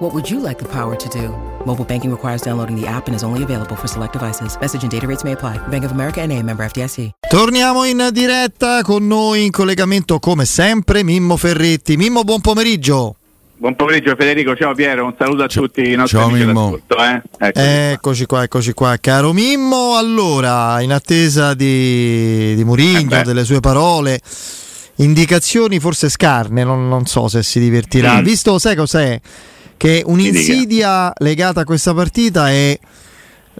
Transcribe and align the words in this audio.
What 0.00 0.14
would 0.14 0.30
you 0.30 0.40
like 0.40 0.56
the 0.56 0.66
power 0.66 0.96
to 0.96 1.08
do? 1.10 1.28
Mobile 1.66 1.84
banking 1.84 2.10
requires 2.10 2.40
downloading 2.40 2.74
the 2.74 2.86
app 2.86 3.06
and 3.06 3.14
is 3.14 3.22
only 3.22 3.42
available 3.42 3.76
for 3.76 3.86
select 3.86 4.14
devices. 4.14 4.56
Message 4.58 4.82
and 4.82 4.90
data 4.90 5.06
rates 5.06 5.24
may 5.24 5.32
apply. 5.32 5.58
Bank 5.68 5.84
of 5.84 5.90
America 5.90 6.22
and 6.22 6.32
a 6.32 6.42
member 6.42 6.64
FDIC. 6.64 7.10
Torniamo 7.28 7.84
in 7.84 8.08
diretta 8.10 8.80
con 8.82 9.06
noi 9.06 9.44
in 9.44 9.50
collegamento 9.50 10.18
come 10.18 10.46
sempre 10.46 11.02
Mimmo 11.02 11.36
Ferretti. 11.36 11.98
Mimmo, 11.98 12.24
buon 12.24 12.40
pomeriggio. 12.40 13.16
Buon 13.58 13.76
pomeriggio 13.76 14.14
Federico, 14.16 14.56
ciao 14.56 14.72
Piero, 14.72 15.04
un 15.04 15.14
saluto 15.18 15.42
a 15.42 15.48
tutti 15.48 15.82
i 15.92 15.94
nostri 15.94 16.16
ciao, 16.16 16.28
amici 16.28 16.46
Mimmo. 16.46 16.78
Eh? 16.78 17.22
Eccoci, 17.38 17.66
eccoci 17.66 18.24
qua. 18.24 18.36
qua. 18.36 18.44
eccoci 18.44 18.72
qua, 18.72 18.96
caro 18.98 19.34
Mimmo. 19.34 19.96
Allora, 19.98 20.80
in 20.80 20.94
attesa 20.94 21.52
di, 21.52 22.54
di 22.54 22.64
Murigno, 22.64 23.20
eh 23.20 23.22
delle 23.22 23.44
sue 23.44 23.60
parole, 23.60 24.18
indicazioni 24.94 25.78
forse 25.78 26.08
scarne, 26.08 26.64
non, 26.64 26.88
non 26.88 27.04
so 27.04 27.28
se 27.28 27.42
si 27.42 27.60
divertirà. 27.60 28.18
Mm. 28.20 28.24
Visto, 28.24 28.58
sai 28.58 28.76
cos'è? 28.76 29.20
Che 29.80 30.02
un'insidia 30.04 31.10
legata 31.20 31.62
a 31.62 31.64
questa 31.64 31.94
partita 31.94 32.50
è 32.50 32.78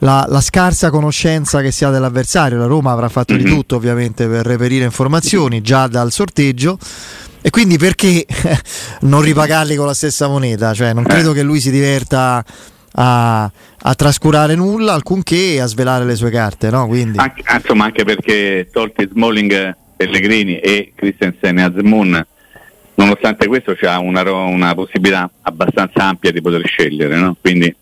la, 0.00 0.26
la, 0.28 0.42
scarsa 0.42 0.90
conoscenza 0.90 1.62
che 1.62 1.70
si 1.70 1.86
ha 1.86 1.88
dell'avversario. 1.88 2.58
La 2.58 2.66
Roma 2.66 2.92
avrà 2.92 3.08
fatto 3.08 3.34
di 3.34 3.42
tutto 3.42 3.76
ovviamente 3.76 4.28
per 4.28 4.44
reperire 4.44 4.84
informazioni 4.84 5.62
già 5.62 5.86
dal 5.86 6.12
sorteggio. 6.12 6.78
E 7.40 7.48
quindi 7.48 7.78
perché 7.78 8.26
non 9.00 9.22
ripagarli 9.22 9.74
con 9.76 9.86
la 9.86 9.94
stessa 9.94 10.28
moneta? 10.28 10.74
Cioè, 10.74 10.92
non 10.92 11.04
credo 11.04 11.32
che 11.32 11.42
lui 11.42 11.58
si 11.58 11.70
diverta 11.70 12.44
a, 12.92 13.50
a 13.78 13.94
trascurare 13.94 14.54
nulla, 14.54 14.92
alcunché 14.92 15.58
a 15.58 15.64
svelare 15.64 16.04
le 16.04 16.16
sue 16.16 16.28
carte, 16.28 16.68
no? 16.68 16.86
Quindi... 16.86 17.16
Anche, 17.16 17.42
insomma, 17.50 17.84
anche 17.86 18.04
perché 18.04 18.68
tolti 18.70 19.08
Smalling, 19.10 19.74
Pellegrini 19.96 20.58
e 20.58 20.92
Christensen 20.94 21.60
e 21.60 21.62
Azmoun, 21.62 22.26
nonostante 23.00 23.46
questo 23.46 23.74
c'ha 23.74 23.98
una, 23.98 24.30
una, 24.30 24.74
possibilità 24.74 25.30
abbastanza 25.42 26.04
ampia 26.04 26.30
di 26.30 26.42
poter 26.42 26.66
scegliere, 26.66 27.16
no? 27.16 27.34
Quindi 27.40 27.74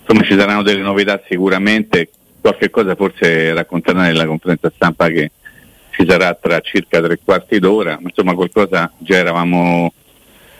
insomma 0.00 0.22
ci 0.24 0.36
saranno 0.36 0.62
delle 0.62 0.82
novità 0.82 1.20
sicuramente, 1.26 2.10
qualche 2.40 2.68
cosa 2.68 2.94
forse 2.94 3.54
racconterà 3.54 4.02
nella 4.02 4.26
conferenza 4.26 4.70
stampa 4.74 5.08
che 5.08 5.30
ci 5.90 6.04
sarà 6.06 6.34
tra 6.34 6.60
circa 6.60 7.00
tre 7.00 7.18
quarti 7.24 7.58
d'ora, 7.58 7.98
ma 8.00 8.08
insomma 8.08 8.34
qualcosa 8.34 8.92
già 8.98 9.16
eravamo 9.16 9.92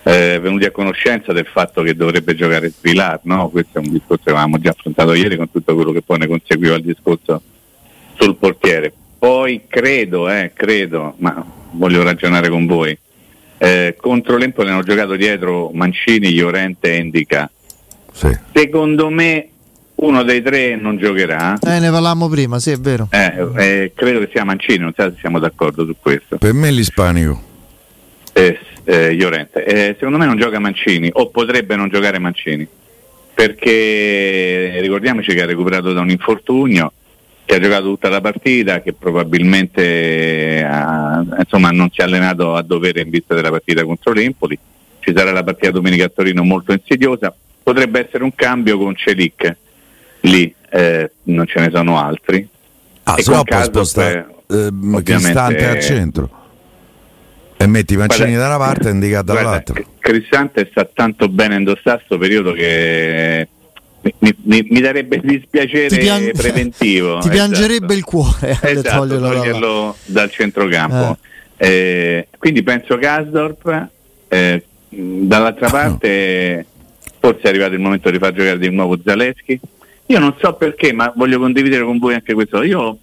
eh, 0.05 0.39
venuti 0.41 0.65
a 0.65 0.71
conoscenza 0.71 1.33
del 1.33 1.47
fatto 1.47 1.83
che 1.83 1.95
dovrebbe 1.95 2.35
giocare 2.35 2.71
Svilar, 2.71 3.21
no? 3.25 3.51
questo 3.51 3.79
è 3.79 3.83
un 3.85 3.93
discorso 3.93 4.25
che 4.25 4.31
avevamo 4.31 4.59
già 4.59 4.71
affrontato 4.71 5.13
ieri 5.13 5.37
con 5.37 5.51
tutto 5.51 5.75
quello 5.75 5.93
che 5.93 6.03
poi 6.03 6.19
ne 6.19 6.27
conseguiva 6.27 6.77
il 6.77 6.83
discorso 6.83 7.43
sul 8.19 8.37
portiere. 8.37 8.93
Poi 9.19 9.63
credo, 9.69 10.29
eh, 10.29 10.53
credo, 10.55 11.15
ma 11.19 11.45
voglio 11.73 12.03
ragionare 12.03 12.49
con 12.49 12.67
voi, 12.67 12.97
eh, 13.63 13.95
contro 13.97 14.37
l'Empoli 14.37 14.71
hanno 14.71 14.83
giocato 14.83 15.15
dietro 15.15 15.71
Mancini, 15.73 16.35
Llorente 16.35 16.93
e 16.93 16.97
Indica. 16.97 17.49
Sì. 18.13 18.37
Secondo 18.53 19.09
me 19.09 19.49
uno 19.95 20.25
dei 20.25 20.43
tre 20.43 20.75
non 20.75 20.97
giocherà. 20.97 21.61
Eh, 21.61 21.79
ne 21.79 21.91
parlavamo 21.91 22.29
prima, 22.29 22.59
sì, 22.59 22.73
è 22.73 22.77
vero. 22.77 23.07
Eh, 23.11 23.47
eh, 23.57 23.93
credo 23.95 24.19
che 24.19 24.31
sia 24.33 24.43
Mancini, 24.43 24.79
non 24.79 24.93
so 24.97 25.05
se 25.05 25.17
siamo 25.21 25.39
d'accordo 25.39 25.85
su 25.85 25.95
questo. 26.01 26.39
Per 26.39 26.53
me 26.53 26.73
l'ispanico. 26.73 27.41
Eh, 28.33 28.59
eh, 28.83 29.13
Llorente. 29.15 29.65
Eh, 29.65 29.95
secondo 29.95 30.19
me 30.19 30.27
non 30.27 30.37
gioca 30.37 30.59
Mancini, 30.59 31.09
o 31.13 31.31
potrebbe 31.31 31.77
non 31.77 31.89
giocare 31.89 32.19
Mancini, 32.19 32.67
perché 33.33 34.79
ricordiamoci 34.81 35.33
che 35.35 35.43
ha 35.43 35.47
recuperato 35.47 35.93
da 35.93 36.01
un 36.01 36.11
infortunio, 36.11 36.93
che 37.53 37.59
ha 37.59 37.61
giocato 37.61 37.85
tutta 37.85 38.09
la 38.09 38.21
partita, 38.21 38.81
che 38.81 38.95
probabilmente 38.95 40.65
ha, 40.65 41.23
insomma, 41.39 41.71
non 41.71 41.91
si 41.91 42.01
è 42.01 42.05
allenato 42.05 42.55
a 42.55 42.63
dovere 42.63 43.03
in 43.03 43.11
vista 43.11 43.35
della 43.35 43.51
partita 43.51 43.85
contro 43.85 44.13
l'Empoli. 44.13 44.59
Ci 45.01 45.13
sarà 45.15 45.33
la 45.33 45.43
partita 45.43 45.71
domenica 45.71 46.07
a 46.07 46.09
Torino 46.09 46.43
molto 46.45 46.73
insidiosa. 46.73 47.35
Potrebbe 47.63 48.07
essere 48.07 48.25
un 48.25 48.35
cambio 48.35 48.79
con 48.79 48.95
Celic 48.97 49.57
lì 50.23 50.55
eh, 50.71 51.11
non 51.25 51.47
ce 51.47 51.61
ne 51.61 51.71
sono 51.73 51.99
altri. 51.99 52.49
Ah, 53.05 53.17
se 53.19 53.31
no 53.31 53.43
puoi 53.43 53.65
spostare 53.65 54.35
eh, 54.49 54.71
Cristante 55.03 55.67
al 55.67 55.81
centro 55.81 56.31
e 57.57 57.67
metti 57.67 57.95
i 57.95 57.97
Mancini 57.97 58.35
da 58.35 58.47
una 58.47 58.59
parte 58.59 58.89
e 58.89 58.93
indicato 58.93 59.33
dall'altra. 59.33 59.83
Cristante 59.99 60.69
sta 60.71 60.85
tanto 60.85 61.29
bene 61.29 61.57
indossato 61.57 61.97
questo 61.97 62.19
periodo 62.19 62.53
che 62.53 63.49
mi, 64.03 64.35
mi, 64.43 64.67
mi, 64.69 64.81
darebbe 64.81 65.21
dispiacere 65.23 65.97
pian- 65.97 66.31
preventivo. 66.33 67.19
Ti 67.23 67.29
piangerebbe 67.29 67.95
esatto. 67.95 67.99
il 67.99 68.05
cuore 68.05 68.59
esatto, 68.63 69.07
toglierlo 69.07 69.97
dal 70.05 70.31
centrocampo. 70.31 71.19
Eh. 71.57 71.69
Eh, 71.69 72.29
quindi 72.39 72.63
penso 72.63 72.97
Gasdorp, 72.97 73.89
eh, 74.29 74.65
dall'altra 74.89 75.69
parte 75.69 76.67
forse 77.21 77.43
è 77.43 77.49
arrivato 77.49 77.75
il 77.75 77.81
momento 77.81 78.11
di 78.11 78.19
far 78.19 78.33
giocare 78.33 78.59
di 78.59 78.69
nuovo 78.69 78.99
Zaleschi 79.03 79.61
io 80.13 80.19
non 80.19 80.35
so 80.39 80.53
perché, 80.55 80.93
ma 80.93 81.11
voglio 81.17 81.39
condividere 81.39 81.85
con 81.85 81.99
voi 81.99 82.15
anche 82.15 82.35
questo. 82.35 82.63
Io 82.63 82.99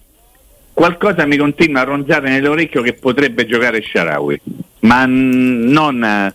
qualcosa 0.73 1.25
mi 1.25 1.37
continua 1.37 1.81
a 1.81 1.85
ronzare 1.85 2.29
nell'orecchio 2.29 2.83
che 2.83 2.93
potrebbe 2.93 3.47
giocare 3.47 3.81
Sharawi, 3.81 4.39
ma 4.81 5.05
non 5.07 6.33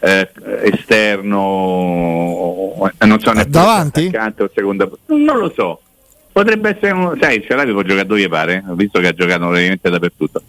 eh, 0.00 0.28
esterno, 0.62 1.38
non 2.98 3.20
so 3.20 3.32
ne 3.32 3.44
davanti 3.46 4.10
o 4.38 4.50
seconda, 4.54 4.88
non 5.06 5.38
lo 5.38 5.52
so. 5.54 5.80
Potrebbe 6.32 6.70
essere 6.70 6.92
un, 6.92 7.18
sai, 7.20 7.44
Sharawi 7.46 7.72
può 7.72 7.82
giocare 7.82 8.06
dove 8.06 8.28
pare, 8.28 8.64
ho 8.66 8.74
visto 8.74 9.00
che 9.00 9.08
ha 9.08 9.12
giocato 9.12 9.48
praticamente 9.48 9.90
dappertutto. 9.90 10.42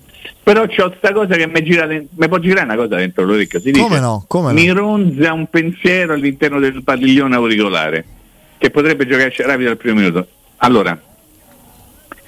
Però 0.43 0.65
c'ho 0.65 0.89
questa 0.89 1.11
cosa 1.11 1.35
che 1.35 1.47
mi 1.47 1.63
gira 1.63 1.87
mi 1.87 2.27
può 2.27 2.37
girare 2.37 2.65
una 2.65 2.75
cosa 2.75 2.95
dentro 2.95 3.25
l'orecchio, 3.25 3.59
si 3.59 3.71
dice, 3.71 3.83
Come 3.83 3.99
no? 3.99 4.23
Come 4.27 4.53
mi 4.53 4.65
no? 4.65 4.73
ronza 4.73 5.33
un 5.33 5.47
pensiero 5.47 6.13
all'interno 6.13 6.59
del 6.59 6.83
padiglione 6.83 7.35
auricolare 7.35 8.05
che 8.57 8.69
potrebbe 8.69 9.05
giocare 9.07 9.33
rapido 9.39 9.71
al 9.71 9.77
primo 9.77 9.99
minuto. 9.99 10.27
Allora, 10.57 10.99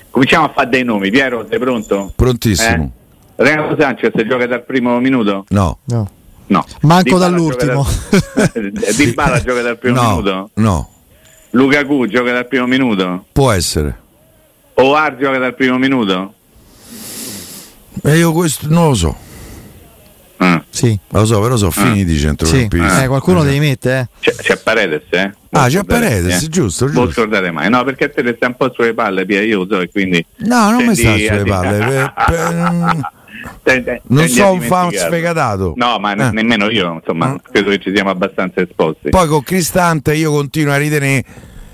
cominciamo 0.09 0.45
a 0.45 0.49
fare 0.49 0.69
dei 0.69 0.83
nomi. 0.83 1.11
Piero, 1.11 1.45
sei 1.47 1.59
pronto? 1.59 2.11
Prontissimo. 2.15 2.91
Eh? 3.35 3.43
Renato 3.43 3.75
Sanchez 3.79 4.11
gioca 4.27 4.47
dal 4.47 4.63
primo 4.63 4.99
minuto? 4.99 5.45
No. 5.49 5.77
No. 5.85 6.09
No. 6.53 6.65
Manco 6.81 7.17
dall'ultimo. 7.17 7.85
Dal... 8.35 8.71
Di 8.95 9.11
Bala 9.13 9.41
gioca 9.41 9.61
dal 9.61 9.77
primo 9.77 10.01
no. 10.01 10.09
minuto? 10.09 10.49
No. 10.55 10.89
Lukaku 11.51 12.07
gioca 12.07 12.31
dal 12.31 12.47
primo 12.47 12.67
minuto? 12.67 13.25
Può 13.31 13.51
essere. 13.51 13.99
Oar 14.75 15.17
gioca 15.17 15.37
dal 15.39 15.55
primo 15.55 15.77
minuto? 15.77 16.33
E 18.03 18.17
io 18.17 18.31
questo 18.31 18.67
non 18.69 18.89
lo 18.89 18.93
so. 18.95 19.15
Ah. 20.37 20.61
Sì. 20.69 20.97
Lo 21.09 21.25
so, 21.25 21.39
però 21.41 21.55
sono 21.55 21.69
Ah. 21.75 21.81
finiti 21.85 22.13
i 22.13 22.17
centrocampisti. 22.19 22.89
Sì. 22.89 23.03
Eh, 23.03 23.07
qualcuno 23.07 23.43
devi 23.43 23.59
mettere, 23.59 23.99
eh. 23.99 24.07
C'è, 24.19 24.35
c'è 24.35 24.57
Paredes, 24.57 25.03
eh? 25.11 25.31
Ah, 25.51 25.67
c'è 25.69 25.83
Paredes, 25.83 26.43
eh. 26.43 26.47
giusto, 26.49 26.87
Non 26.91 27.11
scordate 27.11 27.51
mai, 27.51 27.69
no, 27.69 27.83
perché 27.83 28.09
te 28.09 28.23
le 28.23 28.33
sta 28.35 28.47
un 28.47 28.55
po' 28.57 28.71
sulle 28.73 28.93
palle, 28.93 29.25
Pia, 29.25 29.41
io 29.41 29.59
lo 29.59 29.67
so, 29.69 29.79
e 29.81 29.89
quindi... 29.89 30.25
No, 30.37 30.71
non 30.71 30.85
mi 30.85 30.95
sta 30.95 31.13
sulle 31.15 31.43
palle. 31.45 31.77
per- 31.77 32.13
per- 32.25 33.11
Non 34.07 34.27
so 34.27 34.51
un 34.51 34.61
fan 34.61 34.91
sfegatato. 34.91 35.73
No, 35.75 35.97
ma 35.99 36.13
ne- 36.13 36.27
Eh. 36.27 36.31
nemmeno 36.31 36.69
io, 36.69 36.93
insomma, 36.93 37.39
credo 37.51 37.69
che 37.71 37.79
ci 37.79 37.91
siamo 37.93 38.09
abbastanza 38.09 38.61
esposti. 38.61 39.09
Poi 39.09 39.27
con 39.27 39.43
Cristante 39.43 40.13
io 40.15 40.31
continuo 40.31 40.73
a 40.73 40.77
ritenere 40.77 41.23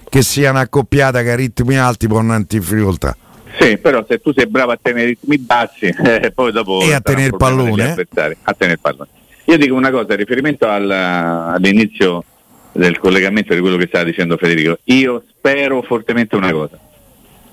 che 0.10 0.22
sia 0.22 0.50
una 0.52 0.62
accoppiata 0.62 1.22
che 1.22 1.32
a 1.32 1.36
ritmi 1.36 1.78
alti 1.78 2.08
può 2.08 2.20
andare 2.20 2.40
in 2.40 2.46
difficoltà. 2.48 3.16
Sì, 3.60 3.78
però 3.78 4.06
se 4.08 4.20
tu 4.20 4.32
sei 4.34 4.48
bravo 4.48 4.72
a 4.72 4.80
tenere 4.82 5.06
i 5.06 5.10
ritmi 5.10 5.38
bassi, 5.38 5.86
eh, 6.04 6.32
poi 6.34 6.52
dopo... 6.52 6.82
E 6.82 6.94
a 6.94 7.02
tenere 7.02 7.28
il 7.28 7.36
pallone, 7.38 7.96
eh? 7.98 8.38
A 8.44 8.54
tenere 8.54 8.74
il 8.76 8.80
pallone. 8.80 9.10
Io 9.46 9.58
dico 9.58 9.74
una 9.76 9.90
cosa, 9.92 10.16
riferimento 10.16 10.68
al- 10.68 10.90
all'inizio 10.92 12.24
del 12.72 13.00
collegamento 13.00 13.54
di 13.54 13.60
quello 13.60 13.78
che 13.78 13.88
stava 13.88 14.04
dicendo 14.06 14.38
Federico, 14.38 14.78
io 14.86 15.24
spero 15.36 15.82
fortemente 15.82 16.36
una 16.36 16.52
cosa. 16.52 16.78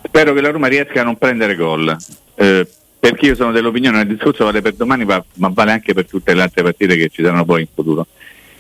Spero 0.03 0.33
che 0.35 0.41
la 0.41 0.51
Roma 0.51 0.69
riesca 0.69 1.01
a 1.01 1.05
non 1.05 1.17
prendere 1.17 1.57
gol, 1.57 1.97
eh, 2.37 2.69
perché 3.11 3.27
io 3.27 3.35
sono 3.37 3.53
dell'opinione, 3.53 4.01
il 4.01 4.09
discorso 4.09 4.45
vale 4.45 4.61
per 4.61 4.75
domani, 4.75 5.05
ma, 5.05 5.23
ma 5.35 5.49
vale 5.53 5.71
anche 5.71 5.95
per 5.95 6.07
tutte 6.07 6.35
le 6.35 6.43
altre 6.43 6.65
partite 6.65 6.97
che 6.97 7.09
ci 7.09 7.23
saranno 7.23 7.45
poi 7.45 7.61
in 7.61 7.69
futuro, 7.73 8.07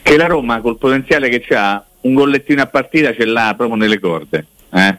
che 0.02 0.16
la 0.16 0.26
Roma 0.26 0.60
col 0.60 0.78
potenziale 0.78 1.28
che 1.28 1.54
ha, 1.54 1.84
un 2.02 2.14
gollettino 2.14 2.62
a 2.62 2.66
partita 2.66 3.12
ce 3.12 3.24
l'ha 3.24 3.54
proprio 3.56 3.76
nelle 3.76 3.98
corde, 3.98 4.46
eh? 4.72 4.98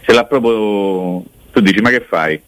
ce 0.00 0.12
l'ha 0.12 0.24
proprio, 0.24 1.22
tu 1.52 1.60
dici 1.60 1.80
ma 1.80 1.90
che 1.90 2.00
fai? 2.00 2.40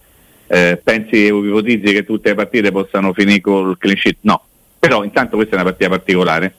Eh, 0.49 0.81
pensi 0.83 1.31
o 1.31 1.45
ipotizzi 1.45 1.93
che 1.93 2.05
tutte 2.05 2.31
le 2.31 2.35
partite 2.35 2.73
possano 2.73 3.13
finire 3.13 3.41
col 3.41 3.79
clean 3.79 3.97
sheet? 3.97 4.17
No, 4.23 4.43
però 4.77 5.05
intanto 5.05 5.37
questa 5.37 5.53
è 5.53 5.61
una 5.61 5.69
partita 5.69 5.89
particolare 5.89 6.55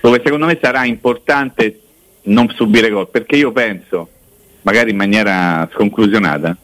dove 0.00 0.22
secondo 0.24 0.46
me 0.46 0.58
sarà 0.58 0.86
importante 0.86 1.80
non 2.24 2.48
subire 2.48 2.88
gol, 2.88 3.10
perché 3.10 3.36
io 3.36 3.52
penso, 3.52 4.08
magari 4.62 4.90
in 4.90 4.96
maniera 4.96 5.68
sconclusionata, 5.70 6.56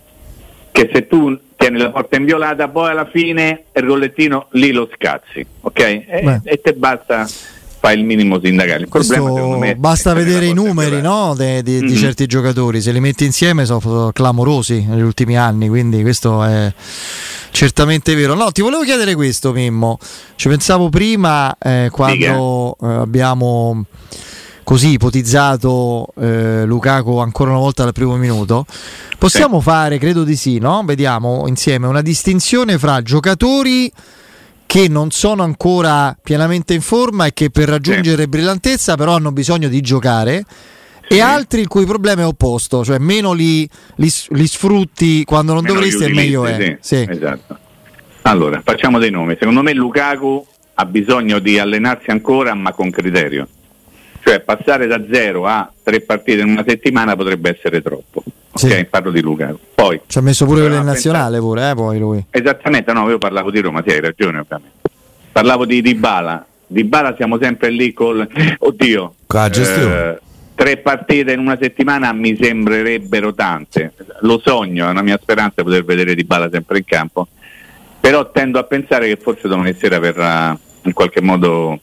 che 0.72 0.90
se 0.90 1.06
tu 1.06 1.38
tieni 1.60 1.78
la 1.78 1.90
porta 1.90 2.16
inviolata, 2.16 2.68
poi 2.68 2.90
alla 2.90 3.04
fine 3.04 3.64
il 3.74 3.82
rollettino 3.82 4.46
lì 4.52 4.72
lo 4.72 4.88
scazzi, 4.94 5.44
ok? 5.60 5.78
E, 5.78 6.40
e 6.42 6.60
te 6.62 6.72
basta 6.72 7.28
fa 7.80 7.92
il 7.92 8.02
minimo 8.02 8.40
sindacale. 8.42 8.84
Il 8.84 8.88
problema, 8.88 9.58
me, 9.58 9.76
basta 9.76 10.14
vedere 10.14 10.46
i 10.46 10.54
numeri 10.54 11.02
no, 11.02 11.34
de, 11.36 11.62
de, 11.62 11.72
mm-hmm. 11.72 11.86
di 11.86 11.96
certi 11.96 12.26
giocatori, 12.26 12.80
se 12.80 12.92
li 12.92 13.00
metti 13.00 13.26
insieme 13.26 13.66
sono 13.66 14.10
clamorosi 14.10 14.86
negli 14.86 15.02
ultimi 15.02 15.36
anni, 15.36 15.68
quindi 15.68 16.00
questo 16.00 16.42
è 16.42 16.72
certamente 17.50 18.14
vero. 18.14 18.34
No, 18.34 18.52
ti 18.52 18.62
volevo 18.62 18.82
chiedere 18.82 19.14
questo, 19.14 19.52
Mimmo. 19.52 19.98
Ci 20.36 20.48
pensavo 20.48 20.88
prima 20.88 21.54
eh, 21.58 21.88
quando 21.92 22.76
eh, 22.80 22.86
abbiamo 22.86 23.84
così 24.70 24.92
ipotizzato 24.92 26.12
eh, 26.16 26.64
Lukaku 26.64 27.16
ancora 27.16 27.50
una 27.50 27.58
volta 27.58 27.82
al 27.82 27.92
primo 27.92 28.14
minuto. 28.14 28.66
Possiamo 29.18 29.58
sì. 29.58 29.64
fare, 29.64 29.98
credo 29.98 30.22
di 30.22 30.36
sì, 30.36 30.58
no? 30.58 30.84
Vediamo 30.86 31.48
insieme 31.48 31.88
una 31.88 32.02
distinzione 32.02 32.78
fra 32.78 33.02
giocatori 33.02 33.90
che 34.66 34.86
non 34.86 35.10
sono 35.10 35.42
ancora 35.42 36.16
pienamente 36.22 36.72
in 36.72 36.82
forma 36.82 37.26
e 37.26 37.32
che 37.32 37.50
per 37.50 37.68
raggiungere 37.68 38.22
sì. 38.22 38.28
brillantezza 38.28 38.94
però 38.94 39.16
hanno 39.16 39.32
bisogno 39.32 39.66
di 39.66 39.80
giocare 39.80 40.44
sì. 41.08 41.16
e 41.16 41.20
altri 41.20 41.62
il 41.62 41.66
cui 41.66 41.84
problema 41.84 42.22
è 42.22 42.26
opposto, 42.26 42.84
cioè 42.84 42.98
meno 42.98 43.32
li, 43.32 43.68
li, 43.96 44.12
li 44.28 44.46
sfrutti 44.46 45.24
quando 45.24 45.52
non 45.52 45.64
meno 45.64 45.74
dovresti 45.74 46.04
e 46.04 46.14
meglio 46.14 46.46
è. 46.46 46.78
Sì. 46.78 47.04
Esatto. 47.10 47.58
Allora, 48.22 48.62
facciamo 48.64 49.00
dei 49.00 49.10
nomi. 49.10 49.34
Secondo 49.36 49.62
me 49.62 49.74
Lukaku 49.74 50.46
ha 50.74 50.84
bisogno 50.84 51.40
di 51.40 51.58
allenarsi 51.58 52.10
ancora 52.10 52.54
ma 52.54 52.72
con 52.72 52.90
criterio. 52.90 53.48
Cioè 54.30 54.38
passare 54.42 54.86
da 54.86 55.02
zero 55.10 55.44
a 55.44 55.68
tre 55.82 56.02
partite 56.02 56.42
in 56.42 56.50
una 56.50 56.64
settimana 56.64 57.16
potrebbe 57.16 57.50
essere 57.50 57.82
troppo. 57.82 58.22
Sì. 58.54 58.66
Ok, 58.66 58.84
parlo 58.84 59.10
di 59.10 59.20
Luca. 59.20 59.52
Poi, 59.74 60.02
Ci 60.06 60.18
ha 60.18 60.20
messo 60.20 60.46
pure 60.46 60.66
il 60.66 60.84
nazionale 60.84 61.40
pure, 61.40 61.70
eh, 61.70 61.74
poi 61.74 61.98
lui. 61.98 62.24
Esattamente, 62.30 62.92
no, 62.92 63.10
io 63.10 63.18
parlavo 63.18 63.50
di 63.50 63.58
Roma, 63.58 63.82
sì, 63.84 63.92
hai 63.92 64.00
ragione 64.00 64.38
ovviamente. 64.38 64.88
Parlavo 65.32 65.64
di 65.64 65.82
Dybala. 65.82 66.46
Dybala 66.64 67.16
siamo 67.16 67.38
sempre 67.40 67.70
lì 67.70 67.92
col... 67.92 68.24
Oddio. 68.58 69.14
Eh, 69.34 70.20
tre 70.54 70.76
partite 70.76 71.32
in 71.32 71.40
una 71.40 71.58
settimana 71.60 72.12
mi 72.12 72.38
sembrerebbero 72.40 73.34
tante. 73.34 73.94
Lo 74.20 74.40
sogno, 74.44 74.86
è 74.86 74.90
una 74.90 75.02
mia 75.02 75.18
speranza 75.20 75.64
poter 75.64 75.84
vedere 75.84 76.14
Dybala 76.14 76.48
sempre 76.52 76.78
in 76.78 76.84
campo. 76.84 77.26
Però 77.98 78.30
tendo 78.30 78.60
a 78.60 78.62
pensare 78.62 79.08
che 79.08 79.16
forse 79.16 79.48
domani 79.48 79.74
sera 79.76 79.98
verrà 79.98 80.56
in 80.82 80.92
qualche 80.92 81.20
modo 81.20 81.80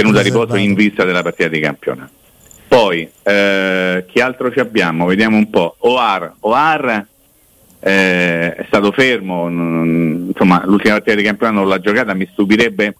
tenuta 0.00 0.20
a 0.20 0.22
riposo 0.22 0.56
in 0.56 0.74
vista 0.74 1.04
della 1.04 1.22
partita 1.22 1.48
di 1.48 1.60
campionato. 1.60 2.10
Poi, 2.68 3.08
eh, 3.22 4.04
chi 4.06 4.20
altro 4.20 4.52
ci 4.52 4.60
abbiamo? 4.60 5.06
Vediamo 5.06 5.36
un 5.36 5.50
po'. 5.50 5.74
Oar, 5.78 6.34
Oar 6.40 7.06
eh, 7.80 8.54
è 8.54 8.64
stato 8.68 8.92
fermo, 8.92 9.48
n- 9.48 10.26
insomma 10.28 10.62
l'ultima 10.64 10.94
partita 10.94 11.16
di 11.16 11.22
campionato 11.24 11.58
non 11.58 11.68
l'ha 11.68 11.80
giocata, 11.80 12.14
mi 12.14 12.28
stupirebbe 12.30 12.94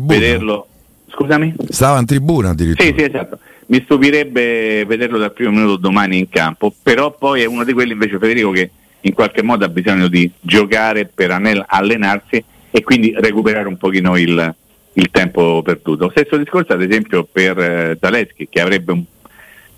vederlo. 0.00 0.66
Scusami? 1.10 1.54
Stava 1.68 2.00
in 2.00 2.06
tribuna 2.06 2.50
addirittura. 2.50 2.88
Sì, 2.88 2.94
sì, 2.98 3.04
esatto. 3.04 3.38
Mi 3.66 3.82
stupirebbe 3.84 4.84
vederlo 4.84 5.16
dal 5.16 5.32
primo 5.32 5.52
minuto 5.52 5.76
domani 5.76 6.18
in 6.18 6.28
campo, 6.28 6.74
però 6.82 7.12
poi 7.12 7.42
è 7.42 7.44
uno 7.46 7.64
di 7.64 7.72
quelli 7.72 7.92
invece 7.92 8.18
Federico 8.18 8.50
che 8.50 8.70
in 9.02 9.12
qualche 9.12 9.42
modo 9.42 9.64
ha 9.64 9.68
bisogno 9.68 10.08
di 10.08 10.28
giocare 10.40 11.06
per 11.06 11.30
allenarsi 11.30 12.44
e 12.70 12.82
quindi 12.82 13.14
recuperare 13.16 13.68
un 13.68 13.76
pochino 13.76 14.16
il, 14.16 14.54
il 14.94 15.10
tempo 15.10 15.62
perduto. 15.62 16.10
Stesso 16.10 16.36
discorso 16.36 16.72
ad 16.72 16.82
esempio 16.82 17.24
per 17.30 17.58
eh, 17.58 17.98
Zaleschi 18.00 18.48
che 18.48 18.60
avrebbe 18.60 18.92
un, 18.92 19.04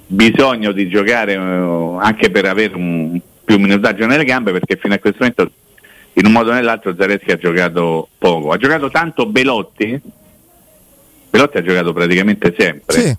bisogno 0.07 0.73
di 0.73 0.89
giocare 0.89 1.35
eh, 1.35 1.39
anche 1.39 2.31
per 2.31 2.47
avere 2.47 2.75
un, 2.75 3.19
più 3.45 3.59
minutaggio 3.59 4.07
nelle 4.07 4.25
gambe 4.25 4.53
perché 4.53 4.77
fino 4.77 4.95
a 4.95 4.99
questo 4.99 5.19
momento 5.21 5.51
in 6.15 6.27
un 6.27 6.33
modo 6.33 6.51
o 6.51 6.55
nell'altro 6.55 6.95
Zaleschi 6.95 7.31
ha 7.31 7.37
giocato 7.37 8.09
poco. 8.19 8.51
Ha 8.51 8.57
giocato 8.57 8.91
tanto 8.91 9.27
Belotti, 9.27 10.01
Belotti 11.31 11.57
ha 11.59 11.63
giocato 11.63 11.93
praticamente 11.93 12.55
sempre. 12.57 12.99
Sì. 12.99 13.17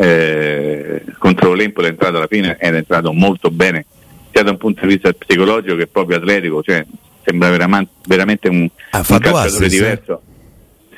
Eh, 0.00 1.02
contro 1.18 1.54
l'Empoli 1.54 1.88
è 1.88 1.90
entrato 1.90 2.16
alla 2.16 2.28
fine 2.28 2.56
ed 2.60 2.74
è 2.74 2.76
entrato 2.76 3.12
molto 3.12 3.50
bene 3.50 3.84
sia 4.30 4.44
da 4.44 4.50
un 4.50 4.56
punto 4.56 4.86
di 4.86 4.92
vista 4.94 5.12
psicologico 5.12 5.74
che 5.74 5.88
proprio 5.88 6.18
atletico, 6.18 6.62
cioè 6.62 6.84
sembra 7.24 7.50
veramente 7.50 8.48
un, 8.48 8.60
un 8.60 8.70
calciatore 9.18 9.66
eh? 9.66 9.68
diverso 9.68 10.22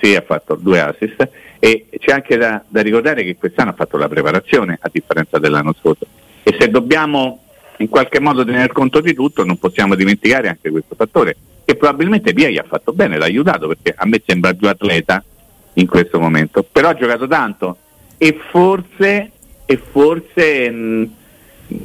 sì, 0.00 0.14
ha 0.14 0.22
fatto 0.22 0.54
due 0.54 0.80
assist. 0.80 1.28
E 1.58 1.86
c'è 1.98 2.12
anche 2.12 2.36
da, 2.36 2.62
da, 2.66 2.80
ricordare 2.80 3.22
che 3.22 3.36
quest'anno 3.36 3.70
ha 3.70 3.74
fatto 3.74 3.98
la 3.98 4.08
preparazione 4.08 4.78
a 4.80 4.88
differenza 4.90 5.38
dell'anno 5.38 5.74
scorso. 5.78 6.06
E 6.42 6.56
se 6.58 6.68
dobbiamo 6.68 7.42
in 7.78 7.88
qualche 7.88 8.20
modo 8.20 8.44
tener 8.44 8.72
conto 8.72 9.00
di 9.00 9.14
tutto 9.14 9.44
non 9.44 9.58
possiamo 9.58 9.94
dimenticare 9.94 10.48
anche 10.48 10.70
questo 10.70 10.94
fattore 10.94 11.36
che 11.64 11.76
probabilmente 11.76 12.32
Pia 12.34 12.48
gli 12.48 12.58
ha 12.58 12.64
fatto 12.66 12.92
bene, 12.92 13.16
l'ha 13.16 13.26
aiutato 13.26 13.68
perché 13.68 13.94
a 13.96 14.04
me 14.06 14.20
sembra 14.26 14.52
più 14.54 14.68
atleta 14.68 15.22
in 15.74 15.86
questo 15.86 16.18
momento, 16.18 16.64
però 16.64 16.88
ha 16.88 16.94
giocato 16.94 17.28
tanto. 17.28 17.76
E 18.18 18.38
forse, 18.50 19.30
e 19.64 19.76
forse 19.76 20.70
mh, 20.70 21.10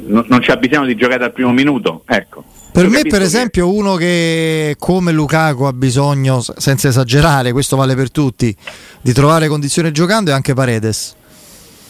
non 0.08 0.40
c'è 0.40 0.58
bisogno 0.58 0.88
di 0.88 0.96
giocare 0.96 1.26
al 1.26 1.34
primo 1.34 1.52
minuto, 1.52 2.04
ecco 2.08 2.55
per 2.76 2.90
me, 2.90 3.02
per 3.04 3.22
esempio, 3.22 3.66
che... 3.70 3.78
uno 3.78 3.96
che 3.96 4.76
come 4.78 5.14
Lukaku 5.14 5.64
ha 5.64 5.72
bisogno, 5.72 6.42
senza 6.42 6.90
esagerare, 6.90 7.54
questo 7.54 7.78
vale 7.78 7.96
per 7.96 8.12
tutti, 8.12 8.54
di 9.02 9.14
trovare 9.14 9.48
condizioni 9.48 9.92
giocando 9.92 10.32
è 10.32 10.34
anche 10.34 10.54
Paredes. 10.54 11.16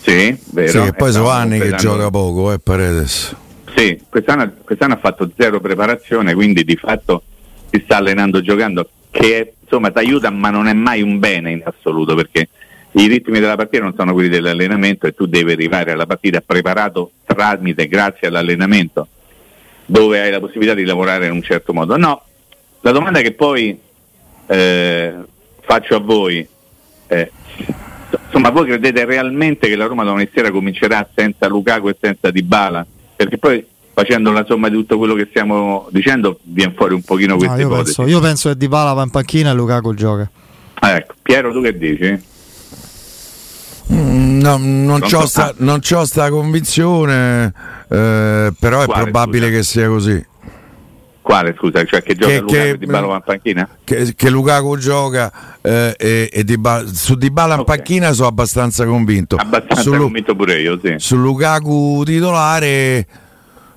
Sì, 0.01 0.37
vero. 0.51 0.85
Sì, 0.85 0.93
poi 0.95 1.11
sono 1.11 1.29
anni 1.29 1.59
che 1.59 1.73
gioca 1.75 2.11
poco, 2.11 2.51
eh, 2.53 2.59
Paredes. 2.59 3.35
Sì, 3.75 3.99
quest'anno, 4.07 4.53
quest'anno, 4.63 4.93
ha 4.93 4.99
fatto 4.99 5.31
zero 5.35 5.59
preparazione, 5.59 6.35
quindi 6.35 6.63
di 6.63 6.75
fatto 6.75 7.23
si 7.71 7.81
sta 7.83 7.97
allenando 7.97 8.41
giocando, 8.41 8.87
che 9.09 9.55
insomma 9.59 9.89
ti 9.89 9.97
aiuta, 9.97 10.29
ma 10.29 10.51
non 10.51 10.67
è 10.67 10.73
mai 10.73 11.01
un 11.01 11.17
bene 11.17 11.51
in 11.51 11.63
assoluto, 11.65 12.13
perché 12.13 12.47
i 12.91 13.07
ritmi 13.07 13.39
della 13.39 13.55
partita 13.55 13.81
non 13.81 13.95
sono 13.97 14.13
quelli 14.13 14.29
dell'allenamento 14.29 15.07
e 15.07 15.13
tu 15.13 15.25
devi 15.25 15.51
arrivare 15.51 15.91
alla 15.91 16.05
partita 16.05 16.41
preparato 16.41 17.11
tramite, 17.25 17.87
grazie 17.87 18.27
all'allenamento 18.27 19.07
dove 19.85 20.21
hai 20.21 20.31
la 20.31 20.39
possibilità 20.39 20.73
di 20.73 20.85
lavorare 20.85 21.27
in 21.27 21.31
un 21.31 21.41
certo 21.41 21.73
modo. 21.73 21.97
No, 21.97 22.21
la 22.81 22.91
domanda 22.91 23.21
che 23.21 23.33
poi 23.33 23.77
eh, 24.47 25.13
faccio 25.61 25.95
a 25.95 25.99
voi, 25.99 26.47
eh, 27.07 27.31
insomma, 28.25 28.49
voi 28.49 28.65
credete 28.65 29.05
realmente 29.05 29.67
che 29.67 29.75
la 29.75 29.85
Roma 29.85 30.03
domani 30.03 30.29
sera 30.33 30.51
comincerà 30.51 31.07
senza 31.13 31.47
Lukaku 31.47 31.89
e 31.89 31.97
senza 31.99 32.31
Dybala? 32.31 32.85
Perché 33.15 33.37
poi 33.37 33.65
facendo 33.93 34.31
la 34.31 34.43
somma 34.45 34.67
di 34.67 34.75
tutto 34.75 34.97
quello 34.97 35.13
che 35.13 35.27
stiamo 35.29 35.87
dicendo 35.89 36.39
viene 36.43 36.73
fuori 36.75 36.93
un 36.93 37.01
pochino 37.01 37.37
questa 37.37 37.55
no, 37.55 37.61
io 37.61 37.67
ipotesi. 37.67 37.95
Penso, 37.95 38.11
io 38.11 38.19
penso 38.19 38.49
che 38.49 38.57
Dybala 38.57 38.93
va 38.93 39.03
in 39.03 39.09
panchina 39.09 39.51
e 39.51 39.53
Lukaku 39.53 39.93
gioca. 39.93 40.29
Ah, 40.75 40.97
ecco. 40.97 41.13
Piero, 41.21 41.51
tu 41.53 41.61
che 41.61 41.77
dici? 41.77 42.33
Mm, 43.93 44.39
no, 44.41 44.57
non, 44.57 45.01
ho 45.01 45.25
sta, 45.25 45.53
non 45.57 45.79
c'ho 45.79 46.05
sta 46.05 46.29
convinzione, 46.29 47.53
eh, 47.89 48.53
però 48.59 48.81
è 48.81 48.85
Quale, 48.85 49.03
probabile 49.03 49.47
scusa? 49.47 49.57
che 49.57 49.63
sia 49.63 49.87
così. 49.87 50.25
Quale 51.21 51.55
scusa? 51.57 51.83
Cioè 51.83 52.03
che 52.03 52.15
gioca 52.15 52.31
che, 52.31 52.39
Lukaku 52.39 52.53
che, 52.53 52.77
Di 52.77 52.85
Bala 52.85 53.15
in 53.15 53.21
panchina? 53.25 53.69
Che, 53.83 54.13
che 54.15 54.29
Lukaku 54.29 54.77
gioca 54.77 55.31
eh, 55.61 55.95
e, 55.97 56.29
e 56.31 56.43
Di 56.43 56.57
Bala, 56.57 56.85
su 56.87 57.15
Di 57.15 57.31
Bala 57.31 57.55
in 57.55 57.61
okay. 57.61 57.77
panchina 57.77 58.11
sono 58.13 58.27
abbastanza 58.27 58.85
convinto. 58.85 59.35
Abbastanza 59.35 59.81
su, 59.81 59.95
convinto 59.95 60.35
pure 60.35 60.59
io, 60.61 60.79
sì. 60.83 60.95
Su 60.97 61.15
Lukaku 61.17 62.03
titolare 62.05 63.07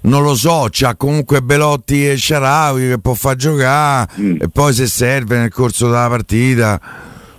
non 0.00 0.22
lo 0.22 0.34
so, 0.34 0.68
c'ha 0.70 0.94
comunque 0.94 1.42
Belotti 1.42 2.08
e 2.08 2.16
Sharawi 2.16 2.88
che 2.88 2.98
può 2.98 3.14
far 3.14 3.36
giocare 3.36 4.08
mm. 4.20 4.36
e 4.40 4.48
poi 4.48 4.72
se 4.72 4.86
serve 4.86 5.38
nel 5.38 5.52
corso 5.52 5.86
della 5.86 6.08
partita 6.08 6.80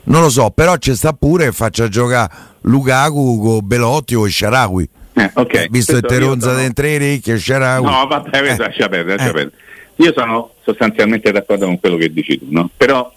non 0.09 0.21
lo 0.21 0.29
so, 0.29 0.49
però 0.49 0.75
ci 0.77 0.95
sta 0.95 1.13
pure 1.13 1.45
che 1.45 1.51
faccia 1.51 1.87
giocare 1.87 2.33
Lukaku 2.61 3.39
con 3.41 3.59
Belotti 3.63 4.15
o 4.15 4.27
Sharawi. 4.27 4.89
Eh, 5.19 5.31
okay. 5.33 5.67
visto 5.69 5.93
che 5.95 6.01
te 6.01 6.17
ronza 6.17 6.49
sono... 6.49 6.61
dentro 6.61 6.85
ricchi 6.85 7.31
e 7.31 7.37
Sharawi. 7.37 7.85
No, 7.85 8.07
vabbè, 8.07 8.37
eh. 8.37 8.55
lascia 8.55 8.87
perdere, 8.87 9.17
lascia 9.17 9.29
eh. 9.29 9.33
perdere. 9.33 9.51
Io 9.97 10.13
sono 10.15 10.53
sostanzialmente 10.63 11.29
d'accordo 11.31 11.65
con 11.65 11.77
quello 11.77 11.97
che 11.97 12.11
dici 12.13 12.39
tu, 12.39 12.45
no? 12.49 12.69
Però 12.75 13.11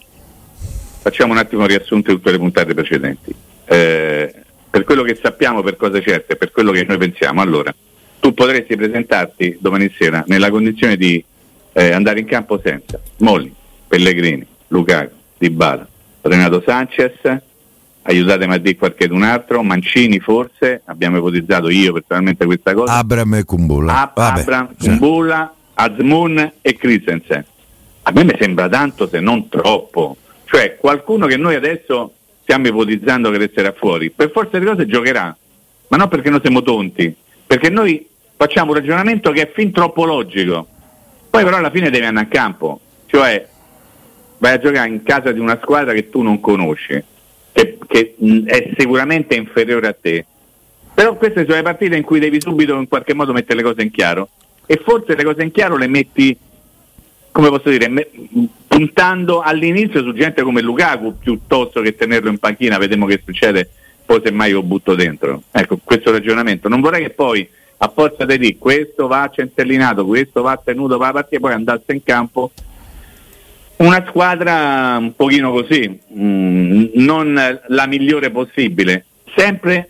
facciamo 0.99 1.31
un 1.31 1.37
attimo 1.37 1.65
riassunto 1.65 2.11
di 2.11 2.17
tutte 2.17 2.31
le 2.31 2.37
puntate 2.37 2.73
precedenti. 2.73 3.33
Eh, 3.65 4.33
per 4.69 4.83
quello 4.83 5.03
che 5.03 5.17
sappiamo, 5.21 5.61
per 5.61 5.77
cose 5.77 6.01
certe, 6.01 6.35
per 6.35 6.51
quello 6.51 6.71
che 6.71 6.83
noi 6.83 6.97
pensiamo, 6.97 7.41
allora, 7.41 7.73
tu 8.19 8.33
potresti 8.33 8.75
presentarti 8.75 9.57
domani 9.61 9.93
sera 9.97 10.25
nella 10.27 10.49
condizione 10.49 10.97
di 10.97 11.23
eh, 11.71 11.91
andare 11.91 12.19
in 12.19 12.25
campo 12.25 12.59
senza 12.61 12.99
Molli, 13.19 13.53
Pellegrini, 13.87 14.45
Lukaku, 14.67 15.13
Dybala, 15.37 15.87
Renato 16.21 16.61
Sanchez, 16.65 17.13
aiutatemi 18.03 18.53
a 18.53 18.57
dire 18.57 18.75
qualche 18.75 19.07
un 19.09 19.23
altro, 19.23 19.63
Mancini 19.63 20.19
forse, 20.19 20.81
abbiamo 20.85 21.17
ipotizzato 21.17 21.69
io 21.69 21.93
personalmente 21.93 22.45
questa 22.45 22.73
cosa. 22.73 22.93
Abram 22.93 23.33
e 23.35 23.43
Kumbulla. 23.43 24.01
Ab- 24.01 24.17
Abram, 24.17 24.75
Kumbulla, 24.77 25.53
Azmoun 25.73 26.53
e 26.61 26.75
Christensen. 26.75 27.45
A 28.03 28.11
me 28.11 28.23
mi 28.23 28.35
sembra 28.39 28.67
tanto 28.69 29.07
se 29.07 29.19
non 29.19 29.47
troppo. 29.49 30.17
Cioè 30.45 30.77
qualcuno 30.77 31.25
che 31.25 31.37
noi 31.37 31.55
adesso 31.55 32.13
stiamo 32.41 32.67
ipotizzando 32.67 33.31
che 33.31 33.37
resterà 33.37 33.71
fuori, 33.71 34.11
per 34.11 34.31
forza 34.31 34.59
di 34.59 34.65
cose 34.65 34.85
giocherà, 34.85 35.35
ma 35.87 35.97
non 35.97 36.09
perché 36.09 36.29
noi 36.29 36.41
siamo 36.41 36.61
tonti, 36.61 37.15
perché 37.47 37.69
noi 37.69 38.05
facciamo 38.35 38.71
un 38.71 38.77
ragionamento 38.77 39.31
che 39.31 39.41
è 39.41 39.51
fin 39.53 39.71
troppo 39.71 40.05
logico. 40.05 40.67
Poi 41.29 41.43
però 41.43 41.57
alla 41.57 41.71
fine 41.71 41.89
deve 41.89 42.05
andare 42.05 42.27
a 42.27 42.29
campo 42.29 42.81
cioè 43.13 43.47
vai 44.39 44.53
a 44.53 44.57
giocare 44.57 44.89
in 44.89 45.03
casa 45.03 45.31
di 45.31 45.39
una 45.39 45.59
squadra 45.61 45.93
che 45.93 46.09
tu 46.09 46.23
non 46.23 46.39
conosci, 46.39 47.01
che 47.93 48.15
mh, 48.17 48.45
è 48.45 48.71
sicuramente 48.75 49.35
inferiore 49.35 49.87
a 49.87 49.93
te. 49.93 50.25
Però 50.95 51.15
queste 51.15 51.43
sono 51.43 51.57
le 51.57 51.61
partite 51.61 51.95
in 51.95 52.01
cui 52.01 52.19
devi 52.19 52.41
subito 52.41 52.73
in 52.75 52.87
qualche 52.87 53.13
modo 53.13 53.33
mettere 53.33 53.57
le 53.57 53.63
cose 53.63 53.83
in 53.83 53.91
chiaro 53.91 54.29
e 54.65 54.81
forse 54.83 55.15
le 55.15 55.23
cose 55.23 55.43
in 55.43 55.51
chiaro 55.51 55.77
le 55.77 55.85
metti, 55.85 56.35
come 57.31 57.49
posso 57.49 57.69
dire, 57.69 57.87
me, 57.89 58.07
puntando 58.67 59.41
all'inizio 59.41 60.01
su 60.01 60.11
gente 60.13 60.41
come 60.41 60.61
Lukaku 60.61 61.19
piuttosto 61.19 61.81
che 61.81 61.95
tenerlo 61.95 62.29
in 62.29 62.39
panchina, 62.39 62.79
vediamo 62.79 63.05
che 63.05 63.21
succede, 63.23 63.69
poi 64.03 64.21
semmai 64.23 64.51
lo 64.51 64.63
butto 64.63 64.95
dentro. 64.95 65.43
Ecco, 65.51 65.79
questo 65.83 66.11
ragionamento. 66.11 66.67
Non 66.69 66.81
vorrei 66.81 67.03
che 67.03 67.09
poi 67.11 67.47
a 67.77 67.91
forza 67.93 68.25
di 68.25 68.39
dire 68.39 68.57
questo 68.57 69.05
va 69.05 69.29
centellinato, 69.31 70.03
questo 70.03 70.41
va 70.41 70.59
tenuto 70.63 70.97
per 70.97 71.07
la 71.07 71.13
partita, 71.13 71.41
poi 71.41 71.53
andasse 71.53 71.93
in 71.93 72.03
campo 72.03 72.51
una 73.77 74.05
squadra 74.07 74.97
un 74.99 75.15
pochino 75.15 75.51
così, 75.51 75.87
mh, 75.87 76.91
non 76.95 77.59
la 77.67 77.87
migliore 77.87 78.29
possibile, 78.29 79.05
sempre 79.35 79.89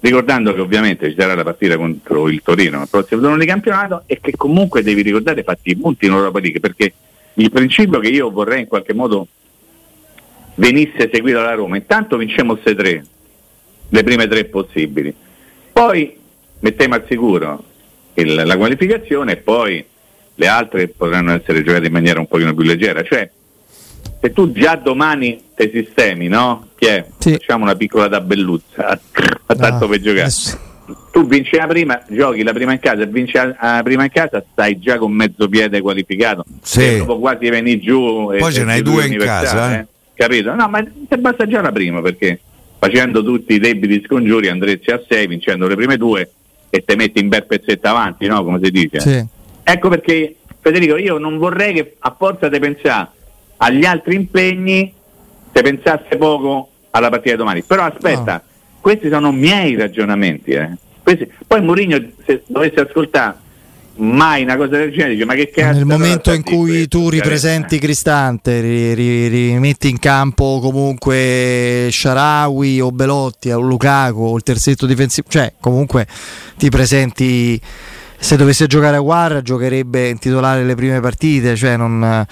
ricordando 0.00 0.54
che 0.54 0.60
ovviamente 0.60 1.08
ci 1.08 1.16
sarà 1.18 1.34
la 1.34 1.42
partita 1.42 1.76
contro 1.76 2.28
il 2.28 2.42
Torino 2.42 2.80
al 2.80 2.88
prossimo 2.88 3.20
turno 3.20 3.38
di 3.38 3.46
campionato 3.46 4.02
e 4.06 4.20
che 4.20 4.32
comunque 4.36 4.82
devi 4.82 5.02
ricordare 5.02 5.42
fatti 5.42 5.70
i 5.70 5.76
punti 5.76 6.06
in 6.06 6.12
Europa 6.12 6.38
League 6.38 6.60
perché 6.60 6.92
il 7.34 7.50
principio 7.50 7.98
che 7.98 8.08
io 8.08 8.30
vorrei 8.30 8.60
in 8.60 8.66
qualche 8.66 8.92
modo 8.92 9.26
venisse 10.56 11.10
seguito 11.12 11.38
dalla 11.38 11.54
Roma, 11.54 11.76
intanto 11.76 12.16
vinciamo 12.16 12.52
queste 12.52 12.74
tre, 12.74 13.04
le 13.88 14.02
prime 14.02 14.28
tre 14.28 14.44
possibili, 14.44 15.14
poi 15.72 16.16
mettiamo 16.60 16.94
al 16.94 17.04
sicuro 17.08 17.64
il, 18.14 18.42
la 18.44 18.56
qualificazione 18.56 19.32
e 19.32 19.36
poi 19.36 19.84
le 20.36 20.46
altre 20.46 20.88
potranno 20.88 21.32
essere 21.32 21.62
giocate 21.62 21.86
in 21.86 21.92
maniera 21.92 22.20
un 22.20 22.26
pochino 22.28 22.54
più 22.54 22.64
leggera, 22.64 23.02
cioè 23.02 23.28
se 24.20 24.32
tu 24.32 24.52
già 24.52 24.76
domani 24.76 25.42
te 25.54 25.70
sistemi, 25.72 26.28
no? 26.28 26.68
Che 26.76 27.06
Sì. 27.18 27.32
facciamo 27.32 27.64
una 27.64 27.74
piccola 27.74 28.08
tabelluzza, 28.08 28.86
a 28.88 28.98
tanto 29.54 29.84
Ah, 29.84 29.88
per 29.88 29.98
giocare. 30.00 30.20
adesso- 30.20 30.58
Tu 31.10 31.26
vinci 31.26 31.56
la 31.56 31.66
prima, 31.66 32.00
giochi 32.08 32.42
la 32.44 32.52
prima 32.52 32.72
in 32.72 32.78
casa 32.78 33.02
e 33.02 33.06
vinci 33.06 33.32
la, 33.34 33.80
prima 33.82 34.04
in 34.04 34.10
casa, 34.10 34.44
stai 34.52 34.78
già 34.78 34.98
con 34.98 35.10
mezzo 35.12 35.48
piede 35.48 35.80
qualificato. 35.80 36.44
Sì. 36.62 36.80
E 36.82 36.96
dopo 36.98 37.18
quasi 37.18 37.48
veni 37.48 37.80
giù. 37.80 38.30
e- 38.32 38.38
Poi 38.38 38.52
ce 38.52 38.60
e 38.60 38.64
n'hai 38.64 38.82
giù 38.82 38.92
due 38.92 39.06
in 39.06 39.18
casa, 39.18 39.80
eh. 39.80 39.86
Capito? 40.14 40.54
No, 40.54 40.68
ma 40.68 40.80
ti 40.82 41.16
basta 41.18 41.44
già 41.46 41.60
la 41.60 41.72
prima 41.72 42.00
perché 42.02 42.38
facendo 42.78 43.24
tutti 43.24 43.54
i 43.54 43.58
debiti 43.58 44.02
scongiuri 44.06 44.48
andresti 44.48 44.90
a 44.92 45.02
6, 45.06 45.26
vincendo 45.26 45.66
le 45.66 45.74
prime 45.74 45.96
due 45.96 46.30
e 46.70 46.84
te 46.84 46.94
metti 46.94 47.18
in 47.20 47.28
bel 47.28 47.44
pezzetto 47.46 47.88
avanti, 47.88 48.26
no? 48.26 48.44
Come 48.44 48.60
si 48.62 48.70
dice. 48.70 49.00
Sì. 49.00 49.24
Ecco 49.68 49.88
perché 49.88 50.36
Federico, 50.60 50.96
io 50.96 51.18
non 51.18 51.38
vorrei 51.38 51.74
che 51.74 51.96
a 51.98 52.14
forza 52.16 52.48
di 52.48 52.58
pensare 52.60 53.08
agli 53.56 53.84
altri 53.84 54.14
impegni, 54.14 54.92
se 55.52 55.60
pensasse 55.62 56.16
poco 56.16 56.68
alla 56.90 57.08
partita 57.08 57.32
di 57.32 57.38
domani. 57.38 57.62
Però 57.62 57.82
aspetta, 57.82 58.42
questi 58.80 59.08
sono 59.08 59.32
miei 59.32 59.74
ragionamenti. 59.74 60.52
eh. 60.52 60.70
Questi- 61.02 61.28
Poi 61.46 61.60
Mourinho, 61.62 62.00
se 62.24 62.42
dovesse 62.46 62.80
ascoltare 62.80 63.36
mai 63.98 64.42
una 64.42 64.56
cosa 64.56 64.76
del 64.76 64.90
genere, 64.92 65.14
dice 65.14 65.24
ma 65.24 65.34
che 65.34 65.50
cazzo 65.50 65.76
Nel 65.78 65.84
momento 65.86 66.32
in 66.32 66.42
cui 66.42 66.86
tu 66.86 67.08
ripresenti 67.08 67.76
eh. 67.76 67.78
Cristante, 67.80 68.60
ri- 68.60 68.94
ri- 68.94 69.28
rimetti 69.28 69.88
in 69.88 69.98
campo 69.98 70.58
comunque 70.60 71.88
Sharawi 71.90 72.80
o 72.80 72.92
Belotti 72.92 73.50
o 73.50 73.58
Lukaku 73.60 74.20
o 74.20 74.36
il 74.36 74.42
terzetto 74.42 74.86
difensivo, 74.86 75.26
cioè 75.28 75.54
comunque 75.58 76.06
ti 76.56 76.68
presenti 76.68 77.58
se 78.18 78.36
dovesse 78.36 78.66
giocare 78.66 78.96
a 78.96 79.00
Guarra 79.00 79.42
giocherebbe 79.42 80.08
in 80.08 80.18
titolare 80.18 80.64
le 80.64 80.74
prime 80.74 81.00
partite, 81.00 81.56
cioè 81.56 81.76
non 81.76 82.26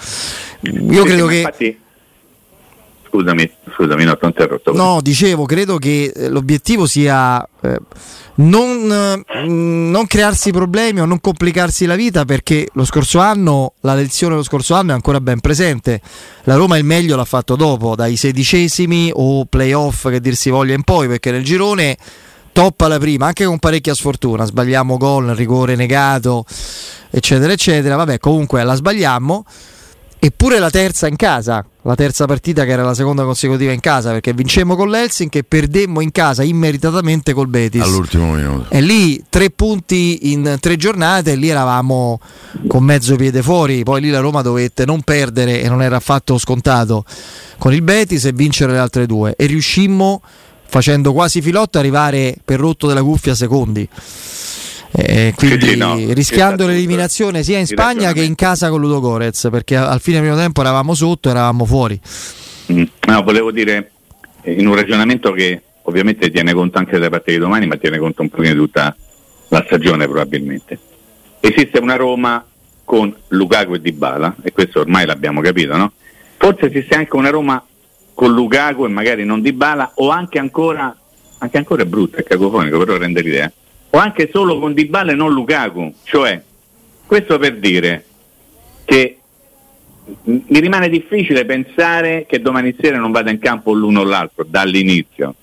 io 0.61 1.01
Sì, 1.01 1.07
credo 1.07 1.25
ma 1.25 1.31
che 1.31 1.37
Infatti, 1.37 1.79
scusami, 3.09 3.51
scusami, 3.75 4.03
no, 4.03 4.17
ti 4.17 4.25
ho 4.25 4.27
interrotto. 4.27 4.73
No, 4.73 4.99
dicevo, 5.01 5.45
credo 5.45 5.77
che 5.77 6.11
eh, 6.13 6.29
l'obiettivo 6.29 6.85
sia 6.85 7.47
eh, 7.61 7.79
non, 8.35 9.23
eh, 9.25 9.47
non 9.47 10.05
crearsi 10.07 10.51
problemi 10.51 10.99
o 10.99 11.05
non 11.05 11.21
complicarsi 11.21 11.85
la 11.85 11.95
vita 11.95 12.25
perché 12.25 12.67
lo 12.73 12.83
scorso 12.83 13.19
anno, 13.19 13.73
la 13.81 13.93
lezione 13.93 14.33
dello 14.33 14.45
scorso 14.45 14.73
anno 14.73 14.91
è 14.91 14.93
ancora 14.93 15.21
ben 15.21 15.39
presente. 15.39 16.01
La 16.43 16.55
Roma 16.55 16.77
il 16.77 16.83
meglio 16.83 17.15
l'ha 17.15 17.25
fatto 17.25 17.55
dopo, 17.55 17.95
dai 17.95 18.17
sedicesimi 18.17 19.11
o 19.13 19.45
playoff 19.45 20.09
che 20.09 20.19
dir 20.19 20.35
si 20.35 20.49
voglia 20.49 20.73
in 20.73 20.83
poi, 20.83 21.07
perché 21.07 21.31
nel 21.31 21.43
girone 21.43 21.97
toppa 22.55 22.87
la 22.87 22.97
prima, 22.99 23.25
anche 23.25 23.43
con 23.43 23.59
parecchia 23.59 23.93
sfortuna, 23.93 24.45
sbagliamo 24.45 24.95
gol, 24.95 25.35
rigore 25.35 25.75
negato, 25.75 26.45
eccetera, 27.09 27.51
eccetera. 27.51 27.97
Vabbè, 27.97 28.17
comunque 28.17 28.63
la 28.63 28.75
sbagliamo. 28.75 29.45
Eppure 30.17 30.57
la 30.57 30.69
terza 30.69 31.07
in 31.07 31.17
casa, 31.17 31.63
la 31.83 31.93
terza 31.93 32.25
partita 32.25 32.63
che 32.63 32.71
era 32.71 32.81
la 32.81 32.95
seconda 32.95 33.23
consecutiva 33.23 33.73
in 33.73 33.81
casa, 33.81 34.11
perché 34.11 34.33
vincemmo 34.33 34.75
con 34.75 34.89
l'Helsinki 34.89 35.39
e 35.39 35.43
perdemmo 35.43 35.99
in 35.99 36.11
casa 36.11 36.41
immeritatamente 36.41 37.33
col 37.33 37.47
Betis. 37.47 37.81
all'ultimo 37.81 38.31
minuto. 38.31 38.71
E 38.71 38.81
lì 38.81 39.21
tre 39.29 39.49
punti 39.49 40.31
in 40.31 40.57
tre 40.61 40.77
giornate, 40.77 41.33
e 41.33 41.35
lì 41.35 41.49
eravamo 41.49 42.19
con 42.67 42.83
mezzo 42.83 43.17
piede 43.17 43.43
fuori. 43.43 43.83
Poi 43.83 44.01
lì 44.01 44.09
la 44.09 44.19
Roma 44.21 44.41
dovette 44.41 44.85
non 44.85 45.01
perdere 45.01 45.61
e 45.61 45.67
non 45.67 45.83
era 45.83 45.97
affatto 45.97 46.37
scontato 46.37 47.03
con 47.59 47.73
il 47.73 47.81
Betis 47.81 48.23
e 48.25 48.31
vincere 48.31 48.71
le 48.71 48.79
altre 48.79 49.05
due. 49.05 49.35
E 49.37 49.45
riuscimmo, 49.45 50.21
facendo 50.75 51.13
quasi 51.13 51.41
filotto, 51.41 51.79
arrivare 51.79 52.35
per 52.43 52.59
rotto 52.59 52.85
della 52.85 53.01
cuffia 53.01 53.33
secondi. 53.33 53.87
Eh, 54.91 55.33
quindi 55.33 55.69
Sì, 55.69 55.77
no, 55.77 55.95
rischiando 56.09 56.67
l'eliminazione 56.67 57.43
sia 57.43 57.59
in 57.59 57.65
Spagna 57.65 58.11
che 58.11 58.21
in 58.21 58.35
casa 58.35 58.69
con 58.69 58.81
Ludo 58.81 58.99
Gorez, 58.99 59.47
perché 59.49 59.77
al 59.77 60.01
fine 60.01 60.17
del 60.17 60.25
primo 60.25 60.41
tempo 60.41 60.59
eravamo 60.59 60.93
sotto, 60.93 61.29
eravamo 61.29 61.63
fuori. 61.63 61.97
Mm. 62.73 62.83
No, 63.07 63.23
volevo 63.23 63.51
dire 63.51 63.91
eh, 64.41 64.51
in 64.51 64.67
un 64.67 64.75
ragionamento 64.75 65.31
che 65.31 65.61
ovviamente 65.83 66.29
tiene 66.29 66.51
conto 66.53 66.77
anche 66.77 66.91
delle 66.91 67.07
partite 67.07 67.37
di 67.37 67.39
domani, 67.39 67.67
ma 67.67 67.77
tiene 67.77 67.97
conto 67.97 68.21
un 68.21 68.27
pochino 68.27 68.51
di 68.51 68.59
tutta 68.59 68.93
la 69.47 69.63
stagione 69.65 70.05
probabilmente. 70.09 70.77
Esiste 71.39 71.79
una 71.79 71.95
Roma 71.95 72.45
con 72.83 73.15
Lukaku 73.29 73.75
e 73.75 73.79
Dybala, 73.79 74.35
e 74.43 74.51
questo 74.51 74.81
ormai 74.81 75.05
l'abbiamo 75.05 75.39
capito, 75.39 75.77
no? 75.77 75.93
Forse 76.35 76.65
esiste 76.65 76.95
anche 76.95 77.15
una 77.15 77.29
Roma 77.29 77.65
con 78.15 78.33
Lukaku 78.33 78.85
e 78.85 78.87
magari 78.87 79.23
non 79.25 79.41
Dybala, 79.41 79.91
o 79.95 80.09
anche 80.09 80.39
ancora, 80.39 80.95
anche 81.37 81.57
ancora 81.57 81.83
è 81.83 81.85
brutto, 81.85 82.17
è 82.17 82.23
cacofonico, 82.23 82.79
però 82.79 82.97
rende 82.97 83.21
l'idea, 83.21 83.51
o 83.91 83.97
anche 83.99 84.29
solo 84.31 84.57
con 84.57 84.73
Dybala 84.73 85.11
e 85.11 85.15
non 85.15 85.31
Lukaku, 85.31 85.93
cioè, 86.03 86.41
questo 87.05 87.37
per 87.37 87.57
dire 87.57 88.05
che 88.85 89.19
mi 90.23 90.59
rimane 90.59 90.89
difficile 90.89 91.45
pensare 91.45 92.25
che 92.27 92.39
domani 92.39 92.75
sera 92.79 92.97
non 92.97 93.11
vada 93.11 93.31
in 93.31 93.39
campo 93.39 93.73
l'uno 93.73 94.01
o 94.01 94.03
l'altro 94.03 94.45
dall'inizio 94.47 95.33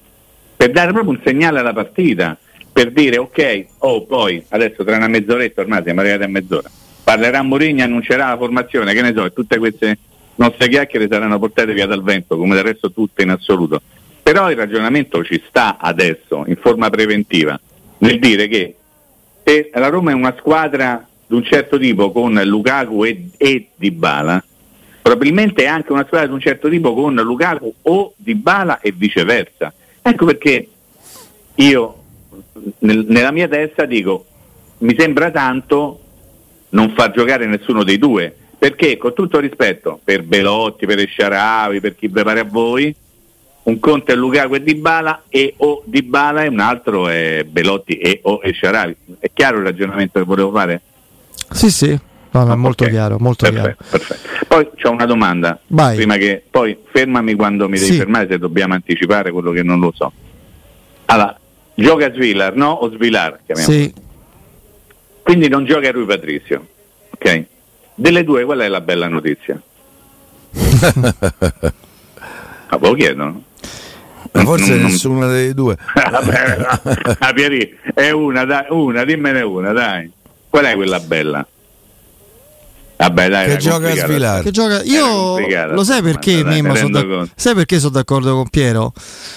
per 0.56 0.70
dare 0.70 0.92
proprio 0.92 1.12
un 1.12 1.20
segnale 1.24 1.58
alla 1.58 1.72
partita 1.72 2.38
per 2.72 2.92
dire 2.92 3.18
ok 3.18 3.66
oh 3.78 4.04
poi 4.04 4.42
adesso 4.50 4.84
tra 4.84 4.96
una 4.96 5.08
mezz'oretta 5.08 5.62
ormai 5.62 5.82
siamo 5.82 6.00
arrivati 6.00 6.22
a 6.22 6.28
mezz'ora 6.28 6.70
parlerà 7.02 7.42
Mourinho 7.42 7.82
annuncerà 7.82 8.28
la 8.28 8.36
formazione 8.36 8.94
che 8.94 9.02
ne 9.02 9.12
so 9.14 9.32
tutte 9.32 9.58
queste 9.58 9.98
nostre 10.36 10.68
chiacchiere 10.68 11.08
saranno 11.08 11.38
portate 11.38 11.72
via 11.72 11.86
dal 11.86 12.02
vento 12.02 12.36
come 12.36 12.54
del 12.54 12.64
resto 12.64 12.90
tutte 12.92 13.22
in 13.22 13.30
assoluto 13.30 13.80
però 14.22 14.50
il 14.50 14.56
ragionamento 14.56 15.22
ci 15.24 15.42
sta 15.46 15.78
adesso 15.78 16.44
in 16.46 16.56
forma 16.56 16.88
preventiva 16.90 17.58
nel 17.98 18.18
dire 18.18 18.48
che 18.48 18.76
se 19.44 19.70
la 19.74 19.88
Roma 19.88 20.10
è 20.10 20.14
una 20.14 20.34
squadra 20.38 21.06
di 21.26 21.34
un 21.34 21.44
certo 21.44 21.78
tipo 21.78 22.12
con 22.12 22.34
Lukaku 22.44 23.04
e, 23.04 23.30
e 23.36 23.68
Dybala, 23.74 24.42
probabilmente 25.00 25.64
è 25.64 25.66
anche 25.66 25.92
una 25.92 26.04
squadra 26.04 26.26
di 26.26 26.34
un 26.34 26.40
certo 26.40 26.68
tipo 26.68 26.94
con 26.94 27.14
Lukaku 27.14 27.74
o 27.82 28.12
Dybala 28.16 28.80
e 28.80 28.92
viceversa. 28.92 29.72
Ecco 30.00 30.26
perché 30.26 30.68
io 31.56 32.02
nel- 32.80 33.06
nella 33.08 33.30
mia 33.30 33.48
testa 33.48 33.84
dico 33.84 34.26
mi 34.78 34.94
sembra 34.98 35.30
tanto 35.30 36.00
non 36.70 36.92
far 36.94 37.12
giocare 37.12 37.46
nessuno 37.46 37.84
dei 37.84 37.98
due, 37.98 38.36
perché 38.62 38.96
con 38.96 39.12
tutto 39.12 39.40
rispetto 39.40 39.98
per 40.04 40.22
Belotti, 40.22 40.86
per 40.86 41.00
Esciaravi, 41.00 41.80
per 41.80 41.96
chi 41.96 42.08
prepara 42.08 42.42
a 42.42 42.44
voi, 42.44 42.94
un 43.64 43.80
conto 43.80 44.12
è 44.12 44.14
Lukaku 44.14 44.54
e 44.54 44.62
Dybala 44.62 45.22
e 45.28 45.54
o 45.56 45.82
Dybala 45.84 46.44
e 46.44 46.46
un 46.46 46.60
altro 46.60 47.08
è 47.08 47.42
Belotti 47.44 47.94
e 47.96 48.20
o 48.22 48.38
Esciaravi. 48.40 48.94
È 49.18 49.28
chiaro 49.34 49.58
il 49.58 49.64
ragionamento 49.64 50.20
che 50.20 50.24
volevo 50.24 50.52
fare? 50.52 50.80
Sì, 51.50 51.72
sì, 51.72 51.88
no, 52.30 52.44
no, 52.44 52.52
Ah, 52.52 52.54
molto 52.54 52.84
ok. 52.84 52.90
chiaro, 52.90 53.16
molto 53.18 53.50
perfetto, 53.50 53.84
perfetto. 53.90 54.28
Poi 54.46 54.68
c'ho 54.80 54.90
una 54.92 55.06
domanda, 55.06 55.58
Vai. 55.66 55.96
prima 55.96 56.16
che 56.16 56.40
poi 56.48 56.78
fermami 56.88 57.34
quando 57.34 57.68
mi 57.68 57.80
devi 57.80 57.90
Sì. 57.90 57.98
fermare 57.98 58.28
se 58.30 58.38
dobbiamo 58.38 58.74
anticipare 58.74 59.32
quello 59.32 59.50
che 59.50 59.64
non 59.64 59.80
lo 59.80 59.92
so. 59.92 60.12
Allora, 61.06 61.36
gioca 61.74 62.12
Svilar, 62.12 62.54
no? 62.54 62.70
O 62.70 62.92
Svilar, 62.92 63.40
chiaro. 63.44 63.60
chiamiamolo. 63.60 63.76
Sì. 63.80 63.94
Quindi 65.24 65.48
non 65.48 65.64
gioca 65.64 65.90
Rui 65.90 66.04
Patrizio. 66.04 66.64
Ok? 67.10 67.46
Delle 67.94 68.24
due, 68.24 68.44
qual 68.44 68.60
è 68.60 68.68
la 68.68 68.80
bella 68.80 69.08
notizia? 69.08 69.60
Ma 72.70 72.78
ve 72.78 72.88
lo 72.88 72.94
chiedono? 72.94 73.42
Ma 74.32 74.42
forse 74.44 74.70
Non- 74.70 74.80
non- 74.80 74.90
nessuna 74.90 75.26
delle 75.26 75.54
due. 75.54 75.76
Vabbè, 75.94 76.56
ah, 77.18 77.32
Pieri, 77.32 77.78
è 77.94 78.10
una, 78.10 78.44
dai, 78.44 78.64
una, 78.70 79.04
dimmene 79.04 79.42
una, 79.42 79.72
dai. 79.72 80.10
Qual 80.48 80.64
è 80.64 80.74
quella 80.74 81.00
bella? 81.00 81.46
Vabbè, 82.96 83.28
dai, 83.28 83.48
che 83.48 83.56
gioca 83.58 83.90
a 83.90 83.94
svilare. 83.96 84.42
Che 84.42 84.50
gioca... 84.50 84.82
Era 84.82 84.84
Io 84.84 85.72
lo 85.74 85.84
sai 85.84 86.02
perché, 86.02 86.44
Mimmo, 86.44 86.74
sono 86.74 87.28
sai 87.34 87.54
perché 87.54 87.78
sono 87.78 87.92
d'accordo 87.92 88.34
con 88.34 88.48
Piero? 88.48 88.92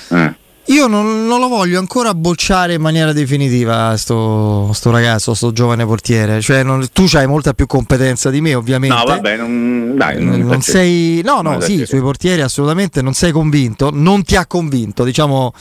Eh. 0.09 0.33
Io 0.69 0.87
non, 0.87 1.27
non 1.27 1.39
lo 1.39 1.47
voglio 1.47 1.77
ancora 1.77 2.15
bocciare 2.15 2.73
in 2.73 2.81
maniera 2.81 3.13
definitiva 3.13 3.95
sto, 3.97 4.71
sto 4.73 4.89
ragazzo, 4.89 5.35
sto 5.35 5.51
giovane 5.51 5.85
portiere. 5.85 6.41
Cioè, 6.41 6.63
non- 6.63 6.87
tu 6.91 7.05
hai 7.13 7.27
molta 7.27 7.53
più 7.53 7.67
competenza 7.67 8.31
di 8.31 8.41
me, 8.41 8.55
ovviamente. 8.55 8.95
No, 8.95 9.03
vabbè, 9.03 9.37
non, 9.37 9.93
dai, 9.95 10.23
Non, 10.23 10.39
non 10.39 10.61
sei, 10.61 11.21
no, 11.23 11.41
no, 11.41 11.59
sì, 11.61 11.85
sui 11.85 11.99
portieri 11.99 12.41
assolutamente 12.41 13.03
non 13.03 13.13
sei 13.13 13.31
convinto, 13.31 13.91
non 13.93 14.23
ti 14.23 14.35
ha 14.35 14.47
convinto. 14.47 15.03
Diciamo, 15.03 15.53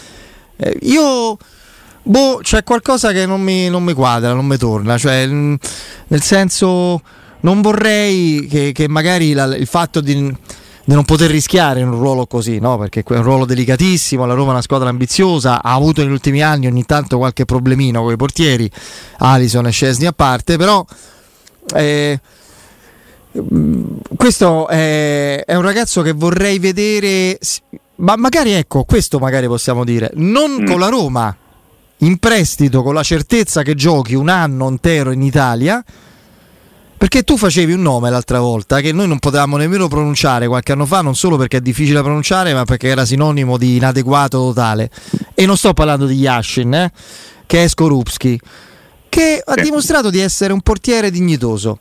eh, 0.56 0.78
io, 0.82 1.36
boh, 2.02 2.40
c'è 2.42 2.62
qualcosa 2.64 3.12
che 3.12 3.26
non 3.26 3.42
mi, 3.42 3.68
non 3.68 3.84
mi 3.84 3.92
quadra, 3.92 4.32
non 4.32 4.46
mi 4.46 4.56
torna. 4.56 4.96
Cioè, 4.96 5.26
nel 5.26 6.22
senso, 6.22 7.02
non 7.40 7.60
vorrei 7.60 8.46
che, 8.48 8.72
che 8.72 8.88
magari 8.88 9.34
la- 9.34 9.54
il 9.54 9.66
fatto 9.66 10.00
di, 10.00 10.34
di 10.86 10.92
non 10.94 11.04
poter 11.04 11.30
rischiare 11.30 11.80
in 11.80 11.88
un 11.88 11.98
ruolo 11.98 12.26
così, 12.26 12.58
no? 12.58 12.76
Perché 12.78 13.02
è 13.06 13.16
un 13.16 13.22
ruolo 13.22 13.44
delicatissimo. 13.46 14.26
La 14.26 14.34
Roma 14.34 14.48
è 14.48 14.52
una 14.52 14.62
squadra 14.62 14.88
ambiziosa, 14.90 15.62
ha 15.62 15.72
avuto 15.72 16.02
negli 16.02 16.12
ultimi 16.12 16.42
anni 16.42 16.66
ogni 16.66 16.84
tanto 16.84 17.16
qualche 17.18 17.44
problemino 17.44 18.02
con 18.02 18.12
i 18.12 18.16
portieri, 18.16 18.70
Alison 19.18 19.66
e 19.66 19.70
Scesni 19.70 20.06
a 20.06 20.12
parte, 20.12 20.56
però. 20.56 20.84
eh, 21.74 22.20
questo 24.16 24.68
è, 24.68 25.42
è 25.44 25.54
un 25.56 25.62
ragazzo 25.62 26.02
che 26.02 26.12
vorrei 26.12 26.58
vedere, 26.58 27.38
ma 27.96 28.14
magari 28.16 28.52
ecco, 28.52 28.84
questo 28.84 29.18
magari 29.18 29.46
possiamo 29.46 29.84
dire, 29.84 30.10
non 30.14 30.62
Mm. 30.62 30.66
con 30.66 30.78
la 30.78 30.88
Roma, 30.88 31.36
in 31.98 32.18
prestito 32.18 32.82
con 32.82 32.94
la 32.94 33.02
certezza 33.02 33.62
che 33.62 33.74
giochi 33.74 34.14
un 34.14 34.28
anno 34.28 34.68
intero 34.68 35.10
in 35.10 35.22
Italia, 35.22 35.82
perché 37.04 37.22
tu 37.22 37.36
facevi 37.36 37.74
un 37.74 37.82
nome 37.82 38.08
l'altra 38.08 38.40
volta 38.40 38.80
che 38.80 38.90
noi 38.90 39.06
non 39.06 39.18
potevamo 39.18 39.58
nemmeno 39.58 39.88
pronunciare 39.88 40.46
qualche 40.46 40.72
anno 40.72 40.86
fa, 40.86 41.02
non 41.02 41.14
solo 41.14 41.36
perché 41.36 41.58
è 41.58 41.60
difficile 41.60 41.96
da 41.96 42.02
pronunciare, 42.02 42.54
ma 42.54 42.64
perché 42.64 42.88
era 42.88 43.04
sinonimo 43.04 43.58
di 43.58 43.76
inadeguato 43.76 44.38
totale. 44.38 44.88
E 45.34 45.44
non 45.44 45.58
sto 45.58 45.74
parlando 45.74 46.06
di 46.06 46.14
Yashin, 46.14 46.72
eh, 46.72 46.92
che 47.44 47.64
è 47.64 47.68
Skorupski, 47.68 48.40
che 49.10 49.42
ha 49.44 49.54
dimostrato 49.60 50.08
di 50.08 50.18
essere 50.18 50.54
un 50.54 50.62
portiere 50.62 51.10
dignitoso. 51.10 51.78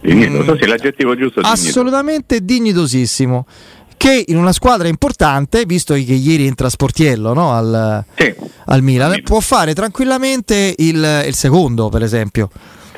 Dignitoso, 0.00 0.56
sì, 0.58 0.66
l'aggettivo 0.66 1.14
giusto 1.14 1.40
è 1.40 1.42
dignitoso. 1.42 1.68
assolutamente 1.68 2.42
dignitosissimo. 2.42 3.46
Che 3.94 4.24
in 4.26 4.38
una 4.38 4.52
squadra 4.52 4.88
importante, 4.88 5.66
visto 5.66 5.92
che 5.92 6.00
ieri 6.00 6.46
entra 6.46 6.70
Sportiello 6.70 7.34
no, 7.34 7.52
al, 7.52 8.02
Sì, 8.16 8.34
al 8.64 8.82
Milan, 8.82 9.10
Milan. 9.10 9.22
può 9.22 9.40
fare 9.40 9.74
tranquillamente 9.74 10.74
il, 10.78 11.24
il 11.26 11.34
secondo, 11.34 11.90
per 11.90 12.02
esempio, 12.02 12.48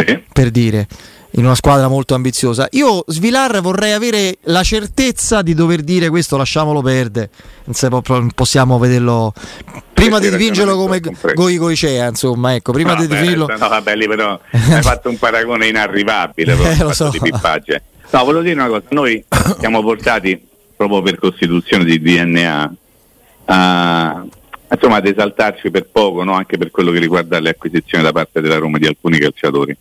sì. 0.06 0.22
per 0.32 0.50
dire, 0.52 0.86
in 1.38 1.44
una 1.44 1.54
squadra 1.54 1.88
molto 1.88 2.14
ambiziosa. 2.14 2.66
Io 2.72 3.04
Svilar 3.06 3.60
vorrei 3.60 3.92
avere 3.92 4.38
la 4.42 4.62
certezza 4.62 5.42
di 5.42 5.54
dover 5.54 5.82
dire 5.82 6.08
questo, 6.08 6.36
lasciamolo 6.36 6.82
perdere, 6.82 7.30
non 7.64 8.30
possiamo 8.34 8.78
vederlo. 8.78 9.32
Prima 9.92 10.18
di 10.18 10.30
dipingerlo 10.30 10.76
come. 10.76 11.00
Goi 11.34 11.56
Goicea, 11.56 12.08
insomma, 12.08 12.54
ecco, 12.54 12.72
prima 12.72 12.94
no, 12.94 13.00
di 13.00 13.06
definirlo... 13.06 13.46
No, 13.46 13.68
vabbè, 13.68 13.94
lì 13.94 14.06
però 14.06 14.38
hai 14.50 14.82
fatto 14.82 15.08
un 15.08 15.18
paragone 15.18 15.66
inarrivabile 15.68 16.54
Eh, 16.54 16.82
lo 16.82 16.92
so. 16.92 17.10
di. 17.10 17.18
No, 18.10 18.24
volevo 18.24 18.42
dire 18.42 18.54
una 18.54 18.68
cosa, 18.68 18.84
noi 18.90 19.22
siamo 19.58 19.82
portati 19.82 20.40
proprio 20.76 21.02
per 21.02 21.18
costituzione 21.18 21.84
di 21.84 22.00
DNA 22.00 22.72
a, 23.44 24.24
insomma, 24.70 24.96
ad 24.96 25.06
esaltarci 25.06 25.70
per 25.70 25.86
poco, 25.86 26.24
no? 26.24 26.32
anche 26.32 26.56
per 26.56 26.70
quello 26.70 26.90
che 26.90 27.00
riguarda 27.00 27.38
le 27.38 27.50
acquisizioni 27.50 28.02
da 28.02 28.12
parte 28.12 28.40
della 28.40 28.56
Roma 28.56 28.78
di 28.78 28.86
alcuni 28.86 29.18
calciatori. 29.18 29.76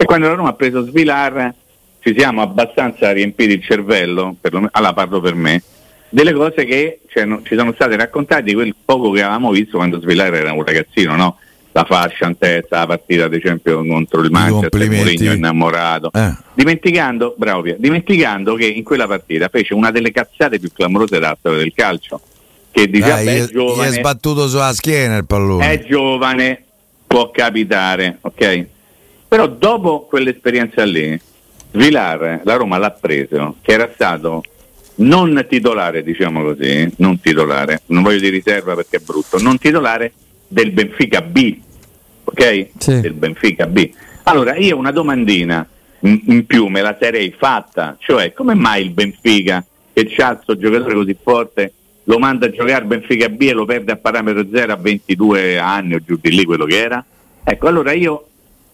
E 0.00 0.06
quando 0.06 0.28
la 0.28 0.34
Roma 0.34 0.48
ha 0.48 0.54
preso 0.54 0.82
Svilar 0.86 1.52
ci 1.98 2.14
siamo 2.16 2.40
abbastanza 2.40 3.12
riempiti 3.12 3.52
il 3.52 3.62
cervello, 3.62 4.34
perlomeno, 4.40 4.70
allora 4.72 4.94
parlo 4.94 5.20
per 5.20 5.34
me, 5.34 5.62
delle 6.08 6.32
cose 6.32 6.64
che 6.64 7.00
cioè, 7.06 7.26
no- 7.26 7.42
ci 7.42 7.54
sono 7.54 7.74
state 7.74 7.96
raccontate 7.96 8.44
di 8.44 8.54
quel 8.54 8.74
poco 8.82 9.10
che 9.10 9.20
avevamo 9.20 9.50
visto 9.50 9.76
quando 9.76 10.00
Svilar 10.00 10.32
era 10.32 10.54
un 10.54 10.64
ragazzino, 10.64 11.16
no? 11.16 11.36
La 11.72 11.84
fascia 11.84 12.26
in 12.26 12.38
testa, 12.38 12.78
la 12.78 12.86
partita 12.86 13.26
ad 13.26 13.34
esempio 13.34 13.84
contro 13.84 14.22
il 14.22 14.30
Manchester. 14.30 14.88
Mourinho 14.88 15.32
innamorato. 15.34 16.10
Eh. 16.14 16.32
Dimenticando, 16.54 17.34
bravo 17.36 17.60
Pier, 17.60 17.76
dimenticando 17.78 18.54
che 18.54 18.68
in 18.68 18.82
quella 18.82 19.06
partita 19.06 19.48
fece 19.48 19.74
una 19.74 19.90
delle 19.90 20.12
cazzate 20.12 20.58
più 20.58 20.72
clamorose 20.72 21.18
della 21.18 21.36
storia 21.38 21.58
del 21.58 21.74
calcio. 21.74 22.18
Che 22.70 22.88
dice, 22.88 23.06
Dai, 23.06 23.24
vabbè, 23.26 23.36
gli, 23.36 23.38
è 23.38 23.42
è, 23.42 23.42
gli 23.42 23.48
è 23.48 23.52
giovane, 23.52 23.90
sbattuto 23.90 24.48
sulla 24.48 24.72
schiena 24.72 25.18
il 25.18 25.26
pallone. 25.26 25.70
è 25.70 25.84
giovane, 25.84 26.64
può 27.06 27.30
capitare, 27.30 28.16
ok? 28.22 28.66
Però 29.30 29.46
dopo 29.46 30.06
quell'esperienza 30.08 30.82
lì, 30.82 31.16
Vilar, 31.70 32.40
la 32.42 32.56
Roma 32.56 32.78
l'ha 32.78 32.90
preso, 32.90 33.58
che 33.62 33.70
era 33.70 33.88
stato 33.94 34.42
non 34.96 35.46
titolare, 35.48 36.02
diciamo 36.02 36.42
così, 36.42 36.92
non 36.96 37.20
titolare, 37.20 37.82
non 37.86 38.02
voglio 38.02 38.18
di 38.18 38.28
riserva 38.28 38.74
perché 38.74 38.96
è 38.96 39.00
brutto, 39.00 39.40
non 39.40 39.56
titolare 39.56 40.12
del 40.48 40.72
Benfica 40.72 41.20
B, 41.20 41.56
ok? 42.24 42.68
Sì. 42.76 42.98
Del 42.98 43.12
Benfica 43.12 43.68
B. 43.68 43.88
Allora 44.24 44.56
io 44.56 44.76
una 44.76 44.90
domandina 44.90 45.64
in, 46.00 46.44
più 46.44 46.66
me 46.66 46.82
la 46.82 46.96
sarei 47.00 47.32
fatta, 47.38 47.94
cioè 48.00 48.32
come 48.32 48.54
mai 48.54 48.82
il 48.82 48.90
Benfica 48.90 49.64
che 49.92 50.08
c'ha 50.08 50.34
questo 50.34 50.56
giocatore 50.58 50.94
così 50.94 51.16
forte 51.22 51.72
lo 52.02 52.18
manda 52.18 52.46
a 52.46 52.50
giocare 52.50 52.84
Benfica 52.84 53.28
B 53.28 53.42
e 53.42 53.52
lo 53.52 53.64
perde 53.64 53.92
a 53.92 53.96
parametro 53.96 54.44
zero 54.52 54.72
a 54.72 54.76
22 54.76 55.56
anni 55.56 55.94
o 55.94 56.00
giù 56.00 56.18
di 56.20 56.34
lì 56.34 56.44
quello 56.44 56.64
che 56.64 56.82
era? 56.82 57.04
Ecco, 57.44 57.68
allora 57.68 57.92
io 57.92 58.29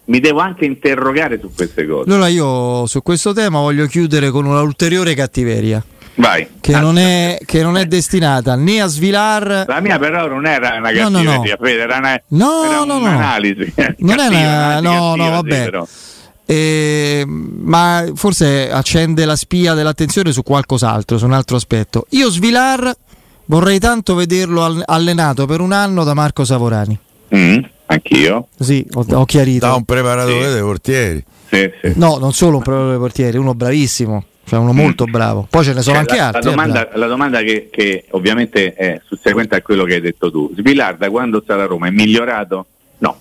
mi 0.07 0.19
devo 0.19 0.39
anche 0.39 0.65
interrogare 0.65 1.39
su 1.39 1.51
queste 1.55 1.85
cose. 1.87 2.09
Allora 2.09 2.27
io 2.27 2.85
su 2.87 3.01
questo 3.01 3.31
tema 3.33 3.59
voglio 3.59 3.85
chiudere 3.87 4.29
con 4.31 4.45
una 4.45 4.61
ulteriore 4.61 5.13
cattiveria. 5.15 5.83
Vai. 6.15 6.47
Che, 6.59 6.73
Ah, 6.73 6.79
non 6.79 6.97
è, 6.97 7.37
che 7.45 7.61
non 7.61 7.77
è 7.77 7.85
destinata 7.85 8.55
né 8.55 8.81
a 8.81 8.87
Svilar 8.87 9.65
La 9.67 9.79
mia 9.81 9.99
però 9.99 10.27
non 10.27 10.47
era 10.47 10.75
una 10.77 10.89
No, 10.89 11.09
no, 11.09 11.21
no. 11.21 11.29
cattiveria, 11.31 11.57
Fede, 11.61 11.81
era, 11.81 11.97
una, 11.97 12.21
No, 12.29 12.63
era 12.65 12.77
no, 12.79 12.85
no. 12.85 12.97
un'analisi. 12.97 13.73
Non 13.99 14.19
è 14.19 14.27
una- 14.27 14.79
no, 14.79 15.15
no, 15.15 15.29
vabbè. 15.29 15.63
però. 15.65 15.87
Eh, 16.49 17.23
ma 17.27 18.05
forse 18.15 18.71
accende 18.71 19.25
la 19.25 19.35
spia 19.35 19.73
dell'attenzione 19.73 20.31
su 20.31 20.41
qualcos'altro, 20.43 21.17
su 21.17 21.25
un 21.25 21.33
altro 21.33 21.57
aspetto. 21.57 22.05
Io 22.11 22.29
Svilar 22.31 22.91
vorrei 23.45 23.77
tanto 23.79 24.15
vederlo 24.15 24.63
all- 24.63 24.83
allenato 24.85 25.45
per 25.45 25.59
un 25.59 25.71
anno 25.73 26.03
da 26.03 26.13
Marco 26.13 26.45
Savorani. 26.45 26.97
Mm, 27.35 27.59
anch'io. 27.87 28.47
Così 28.57 28.85
ho, 28.93 29.05
ho 29.09 29.25
chiarito. 29.25 29.65
Da 29.65 29.73
un 29.75 29.83
preparatore 29.83 30.47
Sì. 30.47 30.53
dei 30.53 30.61
portieri. 30.61 31.23
Sì, 31.49 31.71
sì. 31.81 31.93
No, 31.95 32.17
non 32.17 32.33
solo 32.33 32.57
un 32.57 32.61
preparatore 32.63 32.91
dei 32.97 32.99
portieri, 33.01 33.37
uno 33.37 33.53
bravissimo, 33.55 34.23
cioè 34.45 34.59
uno 34.59 34.73
molto 34.73 35.05
bravo. 35.05 35.47
Poi 35.49 35.63
ce 35.63 35.73
ne 35.73 35.81
sono 35.81 35.95
Cioè, 35.95 36.03
anche 36.05 36.17
la, 36.17 36.25
altri. 36.27 36.41
La 36.43 36.47
eh, 36.47 36.51
domanda, 36.51 36.89
la 36.93 37.07
domanda 37.07 37.39
che, 37.41 37.69
che 37.71 38.05
ovviamente 38.11 38.73
è 38.73 39.01
susseguente 39.05 39.55
a 39.55 39.61
quello 39.61 39.83
che 39.85 39.95
hai 39.95 40.01
detto 40.01 40.29
tu. 40.31 40.51
Svilar 40.55 40.97
da 40.97 41.09
quando 41.09 41.41
sta 41.41 41.55
a 41.55 41.65
Roma 41.65 41.87
è 41.87 41.91
migliorato? 41.91 42.65
No. 42.99 43.17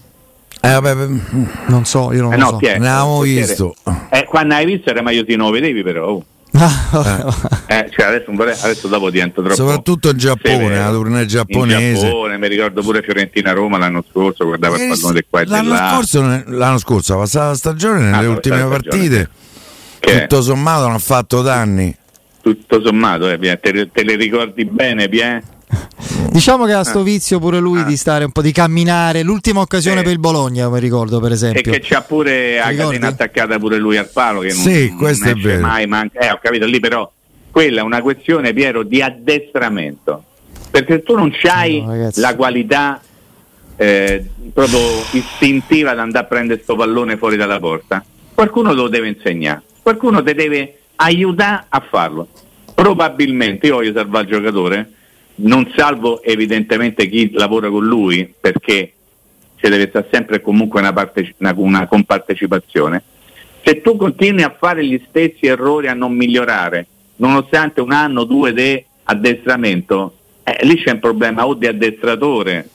Eh, 0.60 0.68
vabbè, 0.68 0.94
beh, 0.94 1.20
non 1.66 1.84
so, 1.84 2.12
io 2.12 2.22
non 2.22 2.32
Eh 2.32 2.36
lo 2.38 2.42
no, 2.42 2.48
so. 2.50 2.58
ne 2.60 2.70
avevamo 2.74 3.16
Portiere. 3.18 3.46
visto. 3.46 3.74
Eh, 4.10 4.24
quando 4.24 4.54
hai 4.54 4.66
visto 4.66 4.90
era 4.90 5.02
meglio 5.02 5.22
di 5.22 5.36
non 5.36 5.46
lo 5.46 5.52
vedevi 5.52 5.82
però. 5.82 6.08
oh. 6.08 6.24
Eh, 7.66 7.90
cioè 7.90 8.06
adesso, 8.06 8.30
adesso 8.30 8.88
dopo 8.88 9.10
divento 9.10 9.40
troppo 9.42 9.54
Soprattutto 9.56 10.08
in 10.10 10.16
Giappone, 10.16 10.56
severo. 10.56 10.84
la 10.84 10.90
tournée 10.90 11.26
giapponese. 11.26 11.88
In 11.88 11.94
Giappone, 12.10 12.38
mi 12.38 12.48
ricordo 12.48 12.82
pure 12.82 13.02
Fiorentina-Roma 13.02 13.76
l'anno 13.78 14.04
scorso, 14.10 14.44
guardava 14.44 14.76
il 14.76 14.82
Eh, 14.82 14.88
pallone 14.88 15.24
qua 15.28 15.40
e 15.40 15.46
l'anno, 15.46 15.72
là. 15.72 15.90
scorso, 15.92 16.42
l'anno 16.46 16.78
scorso, 16.78 17.12
la 17.14 17.18
passata 17.20 17.54
stagione, 17.54 18.00
nelle 18.10 18.26
Ah, 18.26 18.30
ultime 18.30 18.56
stagione, 18.56 18.78
partite, 18.78 19.30
Che 19.98 20.20
tutto 20.22 20.42
sommato 20.42 20.82
non 20.86 20.94
ha 20.94 20.98
fatto 20.98 21.42
danni. 21.42 21.94
tutto 22.40 22.80
sommato, 22.82 23.28
eh, 23.28 23.38
te, 23.60 23.72
le- 23.72 23.90
te 23.92 24.02
le 24.04 24.16
ricordi 24.16 24.64
bene, 24.64 25.08
Pia? 25.08 25.42
Diciamo 26.30 26.64
che 26.66 26.72
ha 26.72 26.82
sto 26.84 27.02
vizio 27.02 27.38
pure 27.38 27.58
lui 27.58 27.80
Ah. 27.80 27.84
di 27.84 27.96
stare 27.96 28.24
un 28.24 28.32
po' 28.32 28.42
di 28.42 28.52
camminare. 28.52 29.22
L'ultima 29.22 29.60
occasione 29.60 29.98
Sì. 29.98 30.02
per 30.04 30.12
il 30.12 30.18
Bologna, 30.18 30.68
mi 30.68 30.80
ricordo 30.80 31.20
per 31.20 31.30
E 31.30 31.34
esempio. 31.34 31.72
che 31.72 31.80
c'ha 31.82 32.02
pure 32.02 32.60
catena 32.76 33.08
attaccata 33.08 33.58
pure 33.58 33.78
lui 33.78 33.96
al 33.96 34.08
palo 34.12 34.40
che 34.40 34.48
non, 34.48 34.56
Sì, 34.62 34.88
non 34.88 34.96
questo 34.98 35.28
è 35.28 35.32
esce 35.32 35.46
vero. 35.48 35.66
mai, 35.66 35.86
manca- 35.86 36.18
eh, 36.20 36.30
ho 36.30 36.38
capito 36.42 36.66
lì 36.66 36.78
però 36.80 37.10
quella 37.50 37.80
è 37.80 37.82
una 37.84 38.02
questione 38.02 38.52
Piero 38.52 38.82
di 38.82 39.00
addestramento 39.00 40.24
perché 40.70 41.02
tu 41.02 41.14
non 41.14 41.30
c'hai 41.32 41.80
No, 41.82 42.10
la 42.16 42.36
qualità 42.36 43.00
eh, 43.76 44.24
proprio 44.52 44.78
istintiva 45.12 45.92
di 45.94 46.00
andare 46.00 46.24
a 46.24 46.28
prendere 46.28 46.60
sto 46.62 46.76
pallone 46.76 47.16
fuori 47.16 47.36
dalla 47.36 47.58
porta 47.58 48.04
qualcuno 48.34 48.70
te 48.70 48.74
lo 48.76 48.88
deve 48.88 49.08
insegnare 49.08 49.62
qualcuno 49.82 50.22
ti 50.22 50.34
deve 50.34 50.78
aiutare 50.96 51.64
a 51.68 51.82
farlo 51.88 52.28
probabilmente 52.74 53.66
io 53.68 53.74
voglio 53.76 53.92
salvare 53.94 54.24
il 54.24 54.30
giocatore 54.30 54.90
non 55.36 55.70
salvo 55.76 56.22
evidentemente 56.22 57.08
chi 57.08 57.30
lavora 57.32 57.68
con 57.68 57.84
lui 57.84 58.32
perché 58.40 58.92
ci 59.56 59.68
deve 59.68 59.88
stare 59.88 60.08
sempre 60.10 60.40
comunque 60.40 60.80
una, 60.80 60.92
parte- 60.92 61.34
una- 61.38 61.54
una 61.56 61.86
compartecipazione. 61.86 63.02
Se 63.64 63.80
tu 63.80 63.96
continui 63.96 64.42
a 64.42 64.54
fare 64.56 64.84
gli 64.86 65.00
stessi 65.08 65.46
errori, 65.46 65.88
a 65.88 65.94
non 65.94 66.12
migliorare, 66.12 66.86
nonostante 67.16 67.80
un 67.80 67.92
anno 67.92 68.20
o 68.20 68.24
due 68.24 68.52
di 68.52 68.82
addestramento, 69.04 70.14
eh, 70.44 70.64
lì 70.64 70.76
c'è 70.82 70.92
un 70.92 71.00
problema 71.00 71.46
o 71.46 71.54
di 71.54 71.66
addestratore 71.66 72.68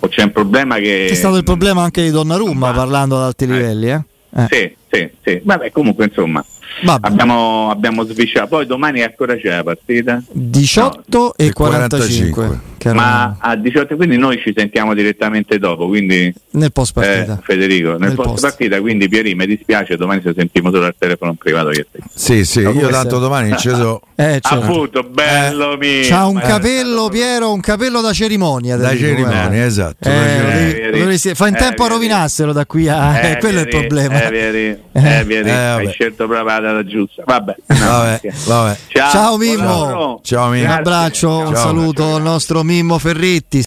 o 0.00 0.08
c'è 0.08 0.22
un 0.22 0.32
problema 0.32 0.76
che... 0.76 1.06
C'è 1.08 1.14
stato 1.14 1.36
il 1.36 1.44
problema 1.44 1.82
anche 1.82 2.02
di 2.02 2.10
Donnarumma 2.10 2.68
Ma- 2.70 2.72
parlando 2.72 3.16
ad 3.16 3.22
alti 3.24 3.44
Eh. 3.44 3.46
livelli, 3.48 3.90
eh? 3.90 4.00
Eh. 4.36 4.46
Sì, 4.50 4.76
sì, 4.94 5.10
sì. 5.24 5.40
Vabbè, 5.42 5.70
comunque 5.72 6.04
insomma, 6.04 6.44
Vabbè. 6.82 7.06
abbiamo, 7.08 7.70
abbiamo 7.70 8.04
svisciato. 8.04 8.48
Poi 8.48 8.66
domani 8.66 9.02
a 9.02 9.08
che 9.08 9.16
ora 9.18 9.36
c'è 9.36 9.48
la 9.56 9.62
partita? 9.64 10.22
18 10.30 11.34
e 11.36 11.46
E 11.46 11.52
45, 11.52 12.30
45. 12.32 12.60
che 12.78 12.88
erano 12.88 13.00
Ma 13.02 13.36
a 13.40 13.56
18, 13.56 13.96
quindi 13.96 14.16
noi 14.16 14.38
ci 14.38 14.52
sentiamo 14.56 14.94
direttamente 14.94 15.58
dopo, 15.58 15.86
quindi 15.88 16.32
nel 16.50 16.72
post 16.72 16.96
eh, 16.98 17.00
partita. 17.00 17.40
Federico, 17.42 17.90
nel, 17.90 17.98
Nel 18.00 18.14
post, 18.14 18.28
post. 18.28 18.42
partita, 18.42 18.80
quindi 18.80 19.08
Pieri 19.08 19.34
mi 19.34 19.46
dispiace, 19.46 19.96
domani 19.96 20.22
ci 20.22 20.32
sentiamo 20.36 20.70
solo 20.70 20.86
al 20.86 20.94
telefono 20.98 21.34
privato 21.34 21.70
io 21.70 21.86
te. 21.90 21.98
Sì, 22.14 22.44
sì, 22.44 22.60
io 22.60 22.72
come 22.72 22.88
tanto 22.88 23.10
sei? 23.10 23.20
domani 23.20 23.48
in 23.50 23.56
ceso 23.58 24.00
Eh, 24.16 24.38
certo. 24.40 24.54
Appunto, 24.64 25.02
bello 25.02 25.76
mio. 25.76 26.02
C'ha 26.06 26.26
un 26.26 26.34
ma- 26.34 26.40
capello, 26.42 27.08
Piero, 27.08 27.52
un 27.52 27.60
capello 27.60 28.00
da 28.00 28.12
cerimonia. 28.12 28.76
da 28.76 28.96
cerimonia, 28.96 29.64
esatto. 29.64 30.08
Eh, 30.08 30.12
devi- 30.12 30.80
Eh, 30.96 30.98
dovresti- 31.00 31.34
fa 31.34 31.48
in 31.48 31.54
eh, 31.56 31.58
tempo 31.58 31.82
a 31.84 31.88
rovinarselo 31.88 32.52
da 32.52 32.64
qui 32.64 32.88
a... 32.88 33.18
eh, 33.18 33.38
quello 33.42 33.58
è 33.58 33.62
il 33.62 33.68
problema. 33.68 34.22
Eh, 34.22 34.28
Pieri, 34.30 34.82
Eh. 34.92 35.18
eh, 35.20 35.24
Pieri, 35.24 35.48
Eh, 35.48 35.52
hai 35.52 35.90
scelto 35.90 36.26
proprio 36.26 36.44
la 36.44 36.60
data 36.60 36.84
giusta. 36.84 37.22
Vabbè, 37.26 37.54
Vabbè, 37.66 38.20
vabbè. 38.46 38.76
Ciao, 38.88 39.10
Ciao, 39.10 39.36
Mimmo. 39.36 40.20
Ciao, 40.22 40.48
Mimmo. 40.50 40.64
Un 40.66 40.70
abbraccio, 40.70 41.38
un 41.38 41.54
Ciao. 41.54 41.56
saluto 41.56 42.14
al 42.16 42.22
nostro 42.22 42.62
Mimmo 42.62 42.98
Ferretti. 42.98 43.62